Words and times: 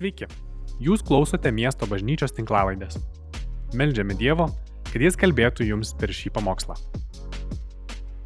Sveiki, 0.00 0.24
jūs 0.80 1.02
klausote 1.04 1.50
miesto 1.52 1.84
bažnyčios 1.84 2.32
tinklavaidės. 2.32 2.94
Meldžiame 3.76 4.14
Dievo, 4.16 4.46
kad 4.88 5.02
Jis 5.04 5.18
kalbėtų 5.20 5.66
jums 5.68 5.90
per 5.92 6.08
šį 6.16 6.30
pamokslą. 6.38 6.72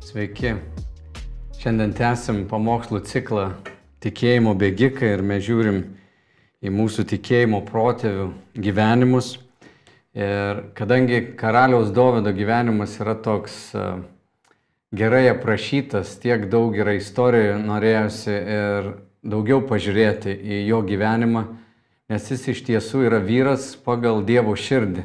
Sveiki. 0.07 0.53
Šiandien 1.59 1.91
tęsim 1.99 2.45
pamokslų 2.47 3.01
ciklą 3.11 3.47
Tikėjimo 4.07 4.53
bėgikai 4.61 5.17
ir 5.17 5.25
mes 5.27 5.43
žiūrim 5.49 5.81
į 6.63 6.71
mūsų 6.77 7.09
tikėjimo 7.11 7.65
protėvių 7.67 8.29
gyvenimus. 8.69 9.33
Ir 10.15 10.63
kadangi 10.79 11.25
karaliaus 11.35 11.91
Dovido 11.91 12.31
gyvenimas 12.39 12.95
yra 13.03 13.17
toks 13.19 13.59
e, 13.75 13.89
gerai 14.95 15.25
aprašytas, 15.33 16.15
tiek 16.23 16.47
daug 16.55 16.79
yra 16.79 16.95
istorijų, 17.01 17.59
norėjusi 17.67 18.39
ir 18.61 18.91
daugiau 19.27 19.59
pažiūrėti 19.67 20.39
į 20.39 20.63
jo 20.69 20.85
gyvenimą, 20.87 21.47
nes 22.11 22.31
jis 22.31 22.49
iš 22.53 22.65
tiesų 22.67 23.07
yra 23.09 23.21
vyras 23.25 23.73
pagal 23.81 24.25
Dievo 24.27 24.55
širdį. 24.59 25.05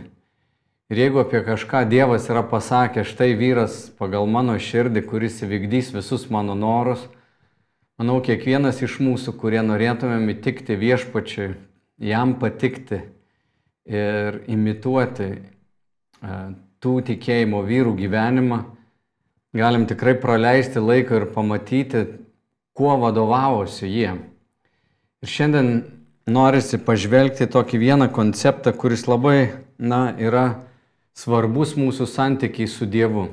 Ir 0.90 0.98
jeigu 1.03 1.21
apie 1.21 1.44
kažką 1.45 1.84
Dievas 1.85 2.26
yra 2.31 2.41
pasakęs, 2.49 3.12
štai 3.13 3.35
vyras 3.38 3.91
pagal 3.99 4.26
mano 4.26 4.55
širdį, 4.57 5.04
kuris 5.05 5.38
įvykdys 5.45 5.93
visus 5.93 6.26
mano 6.34 6.55
norus, 6.57 7.04
manau, 8.02 8.17
kiekvienas 8.26 8.81
iš 8.81 8.98
mūsų, 9.04 9.35
kurie 9.38 9.62
norėtumėm 9.62 10.31
įtikti 10.34 10.80
viešpačiui, 10.81 11.52
jam 12.02 12.34
patikti 12.41 13.04
ir 13.85 14.41
imituoti 14.49 15.29
e, 15.29 15.40
tų 16.81 16.95
tikėjimo 17.05 17.62
vyrų 17.68 17.93
gyvenimą, 17.99 18.59
galim 19.54 19.85
tikrai 19.90 20.16
praleisti 20.18 20.81
laiką 20.81 21.21
ir 21.21 21.29
pamatyti, 21.35 22.04
kuo 22.73 22.98
vadovavosi 22.98 23.85
jie. 23.85 24.16
Ir 25.21 25.31
šiandien 25.38 25.73
norisi 26.30 26.80
pažvelgti 26.82 27.48
tokį 27.50 27.80
vieną 27.82 28.08
konceptą, 28.14 28.74
kuris 28.74 29.06
labai, 29.10 29.52
na, 29.77 30.13
yra 30.18 30.62
svarbus 31.18 31.76
mūsų 31.80 32.08
santykiai 32.08 32.70
su 32.70 32.88
Dievu. 32.88 33.27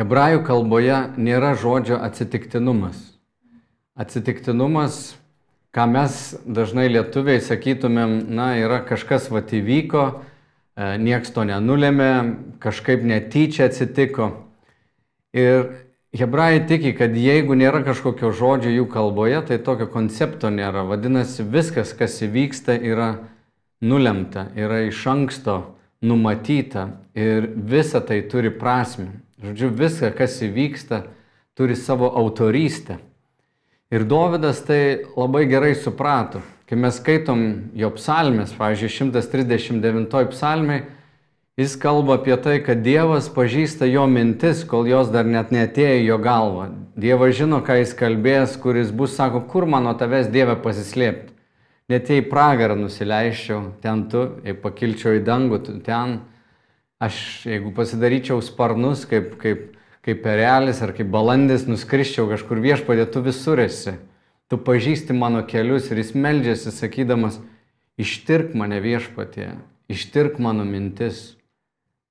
Hebrajų 0.00 0.40
kalboje 0.46 0.98
nėra 1.20 1.52
žodžio 1.60 1.98
atsitiktinumas. 2.00 2.96
Atsitiktinumas, 3.92 5.18
ką 5.76 5.84
mes 5.90 6.20
dažnai 6.48 6.86
lietuviai 6.88 7.42
sakytumėm, 7.44 8.22
na, 8.32 8.54
yra 8.56 8.80
kažkas 8.88 9.28
vat 9.32 9.52
įvyko, 9.52 10.06
e, 10.16 10.94
nieks 10.96 11.34
to 11.34 11.44
nenulėmė, 11.44 12.12
kažkaip 12.62 13.04
netyčia 13.04 13.68
atsitiko. 13.68 14.30
Ir 15.36 15.68
hebrajai 16.16 16.64
tiki, 16.68 16.92
kad 16.96 17.14
jeigu 17.16 17.56
nėra 17.56 17.82
kažkokio 17.86 18.32
žodžio 18.36 18.72
jų 18.72 18.86
kalboje, 18.92 19.40
tai 19.48 19.58
tokio 19.64 19.88
koncepto 19.88 20.50
nėra. 20.52 20.84
Vadinasi, 20.88 21.44
viskas, 21.48 21.94
kas 21.96 22.18
įvyksta, 22.24 22.76
yra 22.76 23.14
nulemta, 23.80 24.50
yra 24.56 24.82
iš 24.88 25.00
anksto 25.08 25.56
numatyta 26.02 26.88
ir 27.14 27.48
visa 27.56 28.02
tai 28.04 28.22
turi 28.28 28.52
prasme. 28.52 29.22
Žodžiu, 29.42 29.72
visa, 29.74 30.12
kas 30.14 30.36
įvyksta, 30.44 31.02
turi 31.58 31.74
savo 31.76 32.12
autorystę. 32.18 32.98
Ir 33.92 34.04
Dovydas 34.08 34.62
tai 34.64 35.04
labai 35.16 35.46
gerai 35.50 35.74
suprato. 35.76 36.40
Kai 36.68 36.78
mes 36.80 36.96
skaitom 36.96 37.42
jo 37.76 37.90
psalmės, 37.92 38.54
pavyzdžiui, 38.56 39.10
139 39.12 40.30
psalmai, 40.32 40.78
jis 41.60 41.74
kalba 41.80 42.16
apie 42.20 42.36
tai, 42.40 42.60
kad 42.64 42.84
Dievas 42.84 43.28
pažįsta 43.32 43.88
jo 43.90 44.06
mintis, 44.10 44.62
kol 44.68 44.88
jos 44.88 45.10
dar 45.12 45.28
net 45.28 45.52
netėjo 45.52 46.06
jo 46.06 46.22
galvą. 46.22 46.70
Dievas 46.96 47.36
žino, 47.36 47.60
ką 47.64 47.80
jis 47.80 47.92
kalbės, 47.98 48.56
kuris 48.60 48.92
bus, 48.94 49.16
sako, 49.18 49.44
kur 49.48 49.68
mano 49.68 49.92
tavęs 49.98 50.32
Dieve 50.32 50.56
pasislėpti 50.60 51.32
net 51.92 52.10
jei 52.10 52.22
pragarą 52.24 52.76
nusileiščiau, 52.78 53.62
ten 53.82 54.06
tu, 54.10 54.24
jei 54.46 54.56
pakilčiau 54.58 55.18
į 55.18 55.24
dangų, 55.26 55.60
tu 55.66 55.76
ten, 55.84 56.20
aš 57.02 57.16
jeigu 57.48 57.72
pasidaryčiau 57.76 58.42
sparnus 58.44 59.04
kaip, 59.10 59.34
kaip, 59.42 59.66
kaip 60.04 60.22
perelis 60.24 60.82
ar 60.84 60.94
kaip 60.96 61.10
balandis, 61.12 61.66
nuskriščiau 61.68 62.30
kažkur 62.30 62.62
viešpadė, 62.62 63.08
tu 63.10 63.24
visur 63.24 63.60
esi. 63.62 63.96
Tu 64.50 64.58
pažįsti 64.60 65.16
mano 65.16 65.42
kelius 65.48 65.88
ir 65.90 66.02
jis 66.02 66.12
meldžiasi 66.14 66.74
sakydamas, 66.76 67.38
ištirk 68.00 68.52
mane 68.58 68.80
viešpatė, 68.84 69.54
ištirk 69.92 70.40
mano 70.42 70.66
mintis. 70.68 71.32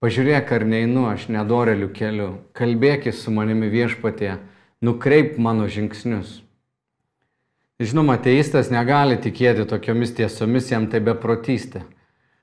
Pažiūrėk, 0.01 0.50
ar 0.50 0.63
neinu 0.66 1.03
aš 1.12 1.28
nedoreliu 1.29 1.91
keliu, 1.94 2.29
kalbėkis 2.57 3.19
su 3.22 3.29
manimi 3.29 3.67
viešpatė, 3.69 4.39
nukreip 4.81 5.35
mano 5.38 5.67
žingsnius. 5.69 6.39
Žinoma, 7.81 8.16
ateistas 8.17 8.72
negali 8.73 9.19
tikėti 9.22 9.67
tokiomis 9.69 10.16
tiesomis, 10.17 10.72
jam 10.73 10.88
tai 10.90 11.03
beprotystė. 11.06 11.84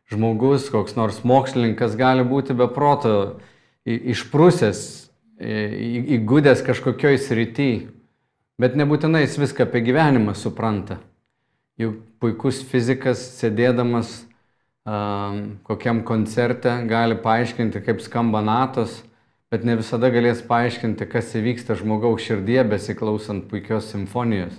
Žmogus, 0.07 0.69
koks 0.71 0.95
nors 0.95 1.19
mokslininkas 1.27 1.99
gali 1.99 2.23
būti 2.23 2.55
beproto 2.55 3.41
išprusęs, 3.83 5.11
įgudęs 5.43 6.63
kažkokioj 6.63 7.19
srity, 7.27 7.89
bet 8.59 8.79
nebūtinai 8.79 9.25
jis 9.27 9.35
viską 9.43 9.67
apie 9.67 9.83
gyvenimą 9.91 10.39
supranta. 10.39 11.01
Juk 11.79 11.99
puikus 12.23 12.63
fizikas, 12.71 13.19
sėdėdamas 13.43 14.28
kokiam 15.67 16.03
koncerte, 16.05 16.73
gali 16.89 17.17
paaiškinti, 17.23 17.83
kaip 17.85 18.01
skamba 18.01 18.41
natos, 18.45 19.03
bet 19.51 19.65
ne 19.65 19.77
visada 19.81 20.11
galės 20.13 20.41
paaiškinti, 20.47 21.09
kas 21.09 21.35
įvyksta 21.37 21.77
žmogaus 21.79 22.25
širdie 22.25 22.61
besiklausant 22.69 23.49
puikios 23.51 23.91
simfonijos. 23.93 24.55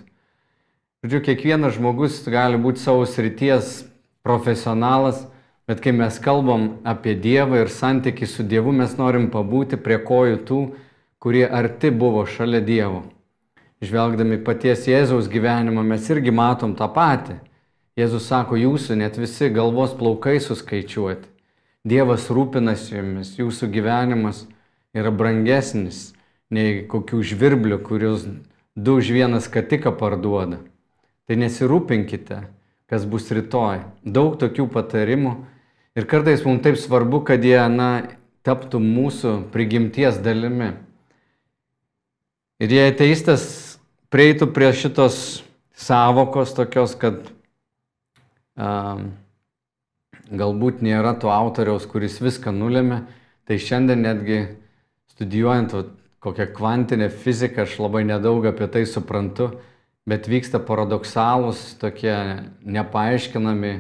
Žodžiu, 1.04 1.22
kiekvienas 1.30 1.78
žmogus 1.78 2.20
gali 2.28 2.60
būti 2.60 2.84
savo 2.84 3.06
srities 3.08 3.86
profesionalas, 4.26 5.24
bet 5.70 5.80
kai 5.80 5.94
mes 5.96 6.18
kalbam 6.20 6.82
apie 6.84 7.14
Dievą 7.16 7.62
ir 7.62 7.72
santykių 7.72 8.28
su 8.28 8.44
Dievu, 8.44 8.74
mes 8.76 8.98
norim 9.00 9.30
pabūti 9.32 9.80
prie 9.80 10.02
kojų 10.04 10.42
tų, 10.50 10.60
kurie 11.22 11.46
arti 11.46 11.92
buvo 11.94 12.26
šalia 12.28 12.60
Dievo. 12.60 13.06
Žvelgdami 13.80 14.42
paties 14.44 14.84
Jėzaus 14.90 15.30
gyvenimą 15.32 15.86
mes 15.88 16.10
irgi 16.12 16.34
matom 16.36 16.74
tą 16.76 16.90
patį. 16.92 17.38
Jėzus 18.00 18.30
sako, 18.30 18.56
jūsų 18.56 18.96
net 19.02 19.18
visi 19.20 19.50
galvos 19.52 19.92
plaukai 19.98 20.38
suskaičiuoti. 20.40 21.28
Dievas 21.84 22.30
rūpinasi 22.32 22.94
jumis, 22.96 23.34
jūsų 23.36 23.68
gyvenimas 23.74 24.46
yra 24.96 25.12
brangesnis 25.12 26.14
nei 26.54 26.86
kokių 26.88 27.20
žvirblių, 27.28 27.80
kuriuos 27.84 28.24
du 28.80 28.96
už 29.00 29.12
vieną 29.16 29.42
skatiką 29.44 29.92
parduoda. 30.00 30.62
Tai 31.28 31.38
nesirūpinkite, 31.44 32.40
kas 32.88 33.04
bus 33.06 33.28
rytoj. 33.36 33.84
Daug 34.04 34.38
tokių 34.40 34.70
patarimų. 34.72 35.34
Ir 36.00 36.08
kartais 36.08 36.46
mums 36.48 36.64
taip 36.64 36.80
svarbu, 36.80 37.20
kad 37.28 37.44
jie 37.44 37.60
na, 37.74 37.90
taptų 38.48 38.80
mūsų 38.80 39.34
prigimties 39.52 40.22
dalimi. 40.24 40.72
Ir 42.64 42.72
jei 42.76 42.94
ateistas 42.94 43.44
prieitų 44.12 44.50
prie 44.56 44.72
šitos 44.76 45.44
savokos 45.76 46.56
tokios, 46.56 46.96
kad 46.96 47.28
galbūt 50.30 50.84
nėra 50.86 51.16
to 51.20 51.32
autoriaus, 51.32 51.88
kuris 51.90 52.20
viską 52.22 52.52
nulėmė, 52.56 53.04
tai 53.48 53.58
šiandien 53.62 54.04
netgi 54.04 54.42
studijuojant 55.16 55.74
kokią 56.20 56.50
kvantinę 56.56 57.10
fiziką, 57.10 57.64
aš 57.64 57.80
labai 57.80 58.04
nedaug 58.08 58.46
apie 58.50 58.68
tai 58.72 58.84
suprantu, 58.86 59.54
bet 60.10 60.28
vyksta 60.28 60.60
paradoksalūs 60.60 61.80
tokie 61.80 62.16
nepaaiškinami 62.66 63.74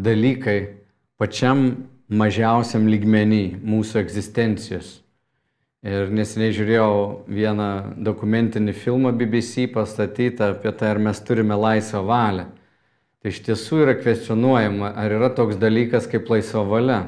dalykai 0.00 0.58
pačiam 1.20 1.86
mažiausiam 2.10 2.88
lygmenį 2.90 3.60
mūsų 3.62 4.00
egzistencijos. 4.02 4.96
Ir 5.80 6.10
neseniai 6.12 6.52
žiūrėjau 6.52 6.94
vieną 7.30 7.68
dokumentinį 8.04 8.74
filmą 8.76 9.14
BBC 9.16 9.64
pastatytą 9.72 10.50
apie 10.54 10.72
tai, 10.76 10.90
ar 10.92 11.00
mes 11.00 11.20
turime 11.24 11.56
laisvą 11.56 12.02
valią. 12.04 12.48
Tai 13.20 13.32
iš 13.34 13.42
tiesų 13.44 13.82
yra 13.84 13.94
kvestionuojama, 13.98 14.94
ar 14.96 15.12
yra 15.12 15.28
toks 15.36 15.58
dalykas 15.60 16.08
kaip 16.08 16.30
laisva 16.32 16.64
valia. 16.64 17.02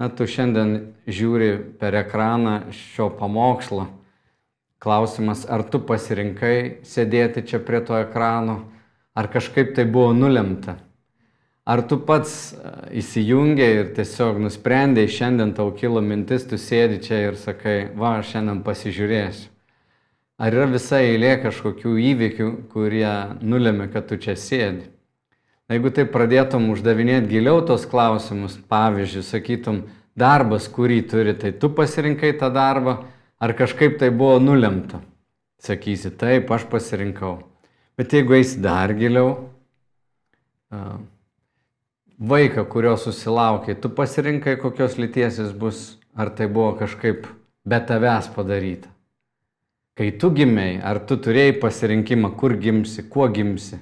Na, 0.00 0.08
tu 0.08 0.24
šiandien 0.28 0.94
žiūri 1.08 1.52
per 1.80 1.96
ekraną 1.96 2.72
šio 2.72 3.10
pamokslo 3.16 3.86
Klausimas, 4.78 5.46
ar 5.48 5.64
tu 5.72 5.80
pasirinkai 5.80 6.84
sėdėti 6.84 7.46
čia 7.48 7.58
prie 7.64 7.80
to 7.80 7.96
ekrano, 7.96 8.58
ar 9.16 9.28
kažkaip 9.32 9.72
tai 9.74 9.86
buvo 9.88 10.12
nulemta. 10.12 10.76
Ar 11.66 11.80
tu 11.82 11.96
pats 11.98 12.52
e, 12.52 12.72
įsijungiai 13.00 13.80
ir 13.80 13.88
tiesiog 13.96 14.36
nusprendėjai, 14.44 15.10
šiandien 15.16 15.54
tau 15.56 15.72
kilo 15.74 16.02
mintis, 16.04 16.44
tu 16.46 16.60
sėdi 16.60 17.00
čia 17.02 17.22
ir 17.24 17.40
sakai, 17.40 17.88
va, 17.96 18.18
aš 18.20 18.36
šiandien 18.36 18.60
pasižiūrėsiu. 18.68 19.48
Ar 20.36 20.52
yra 20.52 20.68
visa 20.68 21.00
eilė 21.00 21.32
kažkokių 21.42 21.96
įvykių, 22.12 22.50
kurie 22.70 23.08
nulėmė, 23.40 23.88
kad 23.90 24.06
tu 24.12 24.20
čia 24.20 24.36
sėdi? 24.36 24.92
Jeigu 25.72 25.90
tai 25.90 26.04
pradėtum 26.06 26.70
uždavinėti 26.70 27.32
giliau 27.32 27.58
tos 27.66 27.88
klausimus, 27.90 28.54
pavyzdžiui, 28.70 29.26
sakytum, 29.26 29.82
darbas, 30.14 30.68
kurį 30.70 31.00
turi, 31.10 31.34
tai 31.34 31.50
tu 31.52 31.72
pasirinkai 31.74 32.36
tą 32.38 32.52
darbą, 32.54 33.00
Ar 33.38 33.52
kažkaip 33.52 33.98
tai 33.98 34.08
buvo 34.10 34.38
nulemta? 34.40 35.02
Sakysi, 35.60 36.10
taip, 36.16 36.48
aš 36.52 36.64
pasirinkau. 36.72 37.42
Bet 37.96 38.12
jeigu 38.12 38.36
eisi 38.36 38.60
dar 38.64 38.94
giliau, 38.96 39.50
vaiką, 42.16 42.64
kurio 42.72 42.94
susilaukiai, 43.00 43.76
tu 43.76 43.90
pasirinkai, 43.92 44.56
kokios 44.60 44.96
lyties 45.00 45.40
jis 45.42 45.52
bus, 45.52 45.82
ar 46.16 46.32
tai 46.32 46.48
buvo 46.48 46.72
kažkaip 46.80 47.28
be 47.68 47.80
tavęs 47.88 48.30
padaryta. 48.32 48.88
Kai 49.96 50.10
tu 50.20 50.30
gimiai, 50.32 50.78
ar 50.80 51.00
tu 51.04 51.16
turėjai 51.20 51.58
pasirinkimą, 51.60 52.32
kur 52.40 52.56
gimsi, 52.60 53.04
kuo 53.08 53.28
gimsi. 53.32 53.80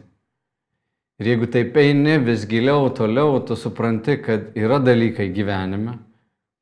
Ir 1.23 1.29
jeigu 1.31 1.47
taip 1.47 1.77
eini 1.79 2.17
vis 2.19 2.43
giliau, 2.51 2.89
toliau, 2.91 3.39
tu 3.47 3.55
supranti, 3.55 4.17
kad 4.19 4.49
yra 4.59 4.81
dalykai 4.83 5.29
gyvenime, 5.31 6.01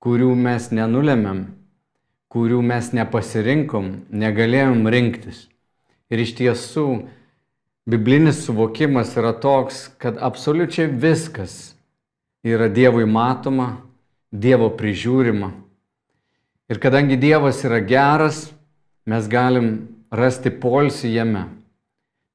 kurių 0.05 0.35
mes 0.37 0.67
nenulemiam, 0.77 1.47
kurių 2.33 2.59
mes 2.61 2.91
nepasirinkom, 2.93 3.89
negalėjom 4.13 4.85
rinktis. 4.93 5.47
Ir 6.13 6.21
iš 6.21 6.35
tiesų, 6.37 6.87
biblinis 7.89 8.43
suvokimas 8.45 9.15
yra 9.17 9.33
toks, 9.33 9.87
kad 9.97 10.21
absoliučiai 10.21 10.91
viskas 11.01 11.73
yra 12.45 12.69
Dievui 12.69 13.09
matoma, 13.09 13.79
Dievo 14.33 14.69
prižiūrima. 14.77 15.49
Ir 16.69 16.81
kadangi 16.81 17.17
Dievas 17.17 17.65
yra 17.65 17.81
geras, 17.81 18.51
mes 19.09 19.25
galim 19.33 19.73
rasti 20.13 20.53
polsį 20.53 21.17
jame. 21.17 21.47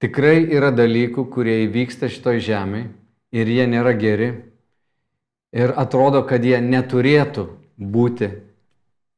Tikrai 0.03 0.45
yra 0.53 0.69
dalykų, 0.75 1.25
kurie 1.33 1.63
įvyksta 1.65 2.09
šitoj 2.11 2.41
žemėje 2.45 2.91
ir 3.33 3.49
jie 3.49 3.65
nėra 3.69 3.95
geri. 3.97 4.29
Ir 5.55 5.73
atrodo, 5.79 6.21
kad 6.27 6.43
jie 6.45 6.59
neturėtų 6.61 7.47
būti 7.77 8.29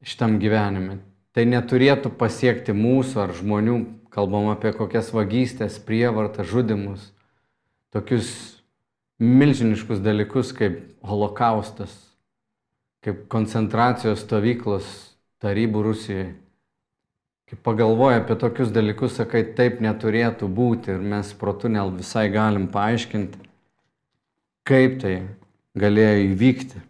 šitam 0.06 0.38
gyvenime. 0.40 1.00
Tai 1.36 1.44
neturėtų 1.46 2.14
pasiekti 2.18 2.72
mūsų 2.74 3.20
ar 3.26 3.34
žmonių 3.36 3.76
kalbam 4.10 4.50
apie 4.50 4.72
kokias 4.74 5.12
vagystės, 5.14 5.78
prievartą, 5.86 6.44
žudimus, 6.46 7.12
tokius 7.94 8.30
milžiniškus 9.20 10.00
dalykus 10.02 10.50
kaip 10.56 10.80
holokaustas, 11.06 11.92
kaip 13.04 13.26
koncentracijos 13.32 14.24
stovyklos 14.24 14.88
tarybų 15.40 15.84
Rusijoje. 15.86 16.32
Kai 17.50 17.58
pagalvoja 17.66 18.20
apie 18.20 18.36
tokius 18.38 18.68
dalykus, 18.70 19.16
sakai, 19.18 19.40
taip 19.58 19.80
neturėtų 19.82 20.46
būti 20.46 20.92
ir 20.94 21.00
mes 21.02 21.32
protunel 21.34 21.88
visai 21.90 22.28
galim 22.30 22.68
paaiškinti, 22.70 23.40
kaip 24.70 25.00
tai 25.02 25.14
galėjo 25.74 26.28
įvykti. 26.28 26.82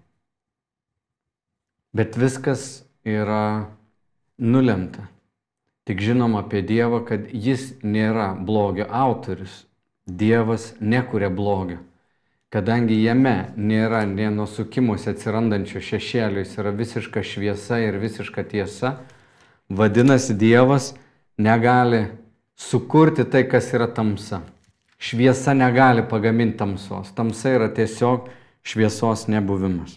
Bet 1.97 2.19
viskas 2.21 2.83
yra 3.09 3.71
nulemta. 4.37 5.07
Tik 5.89 6.03
žinom 6.05 6.37
apie 6.37 6.61
Dievą, 6.61 7.01
kad 7.09 7.31
jis 7.33 7.71
nėra 7.81 8.35
blogio 8.37 8.85
autorius. 8.85 9.63
Dievas 10.05 10.75
nekuria 10.81 11.31
blogio. 11.33 11.79
Kadangi 12.53 12.99
jame 13.01 13.55
nėra 13.57 14.03
ne 14.11 14.29
nusukimuose 14.35 15.15
atsirandančio 15.15 15.81
šešėlio, 15.89 16.45
jis 16.45 16.53
yra 16.61 16.75
visiška 16.75 17.25
šviesa 17.25 17.81
ir 17.81 17.97
visiška 18.03 18.45
tiesa, 18.53 18.99
vadinasi 19.71 20.35
Dievas 20.35 20.95
negali 21.39 22.07
sukurti 22.57 23.25
tai, 23.25 23.47
kas 23.49 23.73
yra 23.73 23.87
tamsa. 23.87 24.43
Šviesa 25.01 25.55
negali 25.55 26.03
pagaminti 26.09 26.59
tamsos. 26.59 27.15
Tamsa 27.17 27.55
yra 27.57 27.71
tiesiog 27.73 28.29
šviesos 28.63 29.29
nebuvimas. 29.33 29.97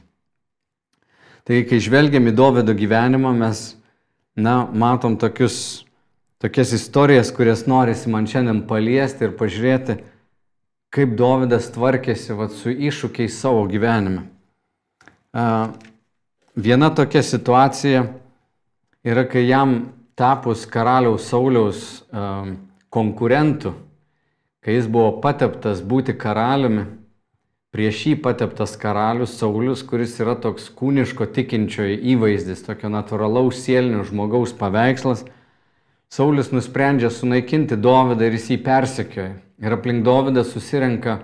Taigi, 1.43 1.65
kai 1.67 1.81
žvelgiam 1.83 2.29
į 2.29 2.35
Dovido 2.37 2.71
gyvenimą, 2.71 3.33
mes 3.35 3.73
na, 4.39 4.61
matom 4.71 5.17
tokius, 5.19 5.83
tokias 6.39 6.71
istorijas, 6.71 7.33
kurias 7.35 7.65
norisi 7.67 8.07
man 8.09 8.29
šiandien 8.29 8.61
paliesti 8.69 9.27
ir 9.27 9.35
pažiūrėti, 9.35 9.97
kaip 10.93 11.17
Dovydas 11.19 11.67
tvarkėsi 11.75 12.37
vat, 12.39 12.55
su 12.55 12.71
iššūkiais 12.71 13.35
savo 13.43 13.65
gyvenime. 13.67 14.29
Viena 16.55 16.89
tokia 16.95 17.25
situacija 17.25 18.05
yra, 19.03 19.25
kai 19.27 19.45
jam 19.47 19.93
tapus 20.15 20.65
karaliaus 20.69 21.27
Sauliaus 21.29 22.03
konkurentu, 22.93 23.73
kai 24.63 24.77
jis 24.77 24.87
buvo 24.87 25.17
pateptas 25.23 25.81
būti 25.83 26.15
karaliumi, 26.15 26.85
prieš 27.73 28.03
jį 28.07 28.15
pateptas 28.21 28.75
karalius 28.79 29.33
Saulis, 29.39 29.81
kuris 29.83 30.13
yra 30.21 30.35
toks 30.39 30.69
kūniško 30.77 31.27
tikinčiojo 31.33 31.97
įvaizdis, 32.13 32.61
tokio 32.67 32.91
natūralaus 32.93 33.63
sielinio 33.65 34.05
žmogaus 34.07 34.53
paveikslas, 34.57 35.25
Saulis 36.13 36.51
nusprendžia 36.53 37.09
sunaikinti 37.09 37.73
Dovydą 37.81 38.27
ir 38.27 38.35
jis 38.37 38.51
jį 38.51 38.59
persekioja. 38.61 39.31
Ir 39.57 39.73
aplink 39.73 40.03
Dovydą 40.05 40.43
susirenka 40.45 41.15
e, 41.17 41.23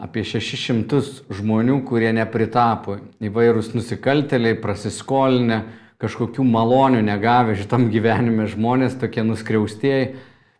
apie 0.00 0.22
600 0.24 1.02
žmonių, 1.36 1.82
kurie 1.84 2.08
nepritapo, 2.16 2.96
įvairūs 3.20 3.74
nusikalteliai, 3.76 4.56
prasiskolinę, 4.62 5.58
kažkokių 6.02 6.44
malonių 6.44 7.02
negavę 7.06 7.56
šitam 7.56 7.90
gyvenime 7.92 8.48
žmonės, 8.50 8.98
tokie 9.00 9.24
nuskriaustieji 9.24 10.16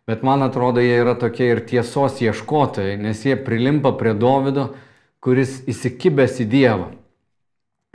Bet 0.07 0.21
man 0.23 0.39
atrodo, 0.39 0.79
jie 0.79 1.01
yra 1.01 1.17
tokie 1.19 1.49
ir 1.51 1.59
tiesos 1.67 2.21
ieškotojai, 2.23 2.93
nes 2.95 3.25
jie 3.27 3.33
prilimpa 3.35 3.91
prie 3.99 4.13
Davido, 4.15 4.69
kuris 5.19 5.57
įsikibęs 5.67 6.37
į 6.39 6.45
Dievą. 6.47 6.85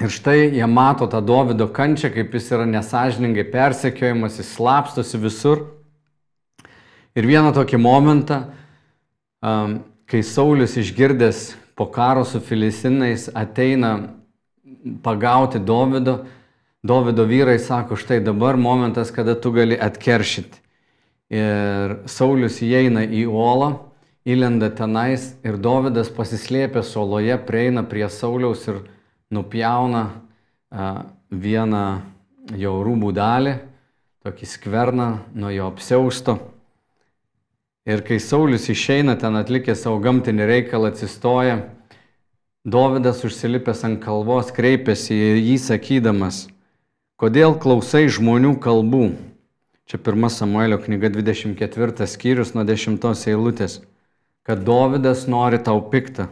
Ir 0.02 0.12
štai 0.12 0.50
jie 0.52 0.66
mato 0.68 1.08
tą 1.08 1.22
Davido 1.24 1.70
kančią, 1.72 2.10
kaip 2.12 2.34
jis 2.36 2.50
yra 2.52 2.66
nesažiningai 2.68 3.46
persekiojamas, 3.48 4.36
jis 4.42 4.50
slapstosi 4.58 5.22
visur. 5.22 5.64
Ir 7.16 7.30
vieną 7.30 7.54
tokį 7.56 7.80
momentą, 7.80 8.42
kai 9.40 10.20
Saulis 10.20 10.76
išgirdęs 10.76 11.46
po 11.80 11.88
karo 11.88 12.26
su 12.28 12.44
filistinais 12.44 13.30
ateina 13.32 13.94
pagauti 15.00 15.64
Davido, 15.64 16.26
Davido 16.82 17.22
vyrai 17.22 17.60
sako, 17.62 17.94
štai 17.94 18.18
dabar 18.20 18.56
momentas, 18.58 19.12
kada 19.14 19.36
tu 19.38 19.52
gali 19.54 19.76
atkeršyti. 19.78 20.58
Ir 21.30 22.00
Saulis 22.10 22.56
įeina 22.58 23.04
į 23.06 23.22
uolą, 23.30 23.68
įlenda 24.26 24.66
tenais 24.74 25.28
ir 25.46 25.60
Dovydas 25.62 26.10
pasislėpęs 26.10 26.90
oloje 26.98 27.36
prieina 27.46 27.84
prie 27.86 28.02
Sauliaus 28.10 28.66
ir 28.66 28.80
nupjauna 29.30 30.02
a, 30.10 30.88
vieną 31.30 31.84
jo 32.58 32.72
rūbų 32.82 33.12
dalį, 33.14 33.54
tokį 34.26 34.48
skverną 34.50 35.06
nuo 35.38 35.52
jo 35.54 35.68
apsiausto. 35.70 36.34
Ir 37.86 38.02
kai 38.02 38.18
Saulis 38.18 38.66
išeina 38.74 39.14
ten 39.22 39.38
atlikė 39.38 39.78
savo 39.78 40.02
gamtinį 40.02 40.50
reikalą, 40.50 40.90
atsistoja, 40.90 41.60
Dovydas 42.66 43.24
užsilipęs 43.26 43.80
ant 43.86 44.02
kalvos 44.02 44.50
kreipėsi 44.54 45.14
į 45.14 45.30
jį 45.48 45.56
sakydamas, 45.58 46.44
kodėl 47.22 47.54
klausai 47.62 48.08
žmonių 48.10 48.56
kalbų, 48.58 49.06
Čia 49.92 49.98
pirma 49.98 50.30
Samuelio 50.30 50.78
knyga 50.78 51.10
24 51.12 52.06
skyrius 52.06 52.54
nuo 52.54 52.62
10 52.64 53.02
eilutės. 53.28 53.82
Kad 54.40 54.62
Dovydas 54.64 55.26
nori 55.28 55.58
tau 55.60 55.82
piktą. 55.92 56.30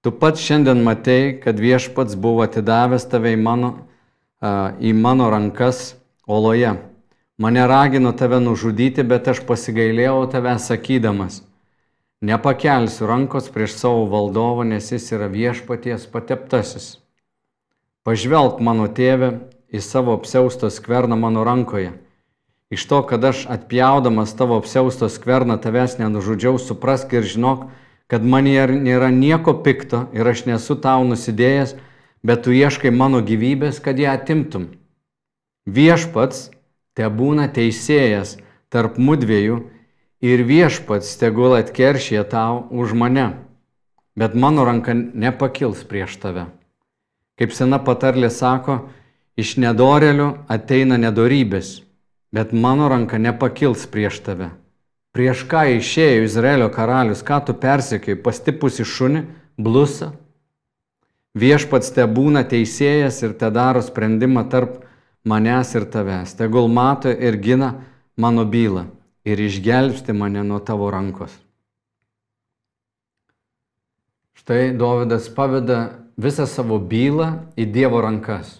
Tu 0.00 0.08
pats 0.08 0.40
šiandien 0.40 0.80
matei, 0.86 1.34
kad 1.36 1.60
viešpats 1.60 2.16
buvo 2.16 2.46
atidavęs 2.46 3.04
tave 3.10 3.34
į 3.34 3.40
mano, 3.42 3.70
į 4.80 4.94
mano 4.96 5.26
rankas 5.34 5.98
oloje. 6.24 6.78
Mane 7.36 7.66
ragino 7.68 8.14
tave 8.16 8.38
nužudyti, 8.40 9.04
bet 9.04 9.28
aš 9.28 9.42
pasigailėjau 9.44 10.24
tave 10.32 10.56
sakydamas. 10.56 11.42
Nepakelsiu 12.24 13.10
rankos 13.10 13.50
prieš 13.52 13.76
savo 13.82 14.06
valdovą, 14.08 14.64
nes 14.64 14.88
jis 14.94 15.12
yra 15.12 15.28
viešpaties 15.28 16.08
pateptasis. 16.08 16.96
Pažvelk 18.06 18.64
mano 18.64 18.88
tėvę 18.88 19.34
į 19.72 19.80
savo 19.84 20.16
apsiaustą 20.16 20.70
skverną 20.72 21.16
mano 21.16 21.44
rankoje 21.44 21.94
Iš 22.70 22.86
to, 22.86 23.02
kad 23.06 23.24
aš 23.24 23.46
atpjaudamas 23.48 24.36
tavo 24.36 24.58
apsiaustos 24.60 25.14
skverną 25.16 25.56
tavęs 25.56 25.96
nenužudžiau, 25.98 26.58
suprask 26.60 27.12
ir 27.16 27.24
žinok, 27.24 27.64
kad 28.12 28.24
man 28.24 28.44
nėra 28.44 29.08
nieko 29.08 29.54
pikto 29.64 30.04
ir 30.12 30.28
aš 30.28 30.44
nesu 30.44 30.76
tau 30.76 31.06
nusidėjęs, 31.08 31.74
bet 32.20 32.44
tu 32.44 32.52
ieškai 32.52 32.92
mano 32.92 33.22
gyvybės, 33.24 33.80
kad 33.80 33.96
ją 33.96 34.12
atimtum. 34.12 34.68
Viešpats 35.64 36.50
te 36.92 37.08
būna 37.08 37.48
teisėjas 37.48 38.36
tarp 38.68 39.00
mudviejų 39.00 39.62
ir 40.20 40.44
viešpats 40.44 41.16
tegul 41.16 41.56
atkeršė 41.56 42.20
tau 42.28 42.66
už 42.68 42.92
mane, 42.92 43.30
bet 44.12 44.36
mano 44.36 44.68
ranka 44.68 44.92
nepakils 44.92 45.88
prieš 45.88 46.20
tave. 46.20 46.50
Kaip 47.40 47.56
sena 47.56 47.80
patarlė 47.80 48.28
sako, 48.28 48.90
iš 49.38 49.56
nedorelių 49.62 50.32
ateina 50.50 50.98
nedorybės 51.00 51.78
bet 52.32 52.52
mano 52.52 52.88
ranka 52.88 53.18
nepakils 53.18 53.86
prieš 53.86 54.20
tave. 54.24 54.50
Prieš 55.16 55.44
ką 55.48 55.64
išėjo 55.78 56.26
Izraelio 56.26 56.68
karalius, 56.70 57.24
ką 57.24 57.40
tu 57.46 57.56
persikėjai, 57.56 58.20
pastipusi 58.22 58.84
šunį, 58.84 59.24
blusą. 59.58 60.12
Viešpats 61.38 61.90
te 61.94 62.04
būna 62.04 62.44
teisėjas 62.48 63.22
ir 63.24 63.34
te 63.40 63.48
daro 63.54 63.80
sprendimą 63.82 64.44
tarp 64.52 64.82
manęs 65.24 65.74
ir 65.78 65.88
tavęs. 65.88 66.36
Tegul 66.36 66.68
mato 66.68 67.10
ir 67.10 67.38
gina 67.40 67.74
mano 68.16 68.44
bylą 68.44 68.86
ir 69.24 69.40
išgelbsti 69.40 70.12
mane 70.12 70.44
nuo 70.44 70.60
tavo 70.60 70.90
rankos. 70.92 71.32
Štai 74.38 74.72
Dovydas 74.76 75.28
paveda 75.32 75.80
visą 76.16 76.46
savo 76.48 76.78
bylą 76.78 77.32
į 77.56 77.68
Dievo 77.72 78.00
rankas. 78.04 78.58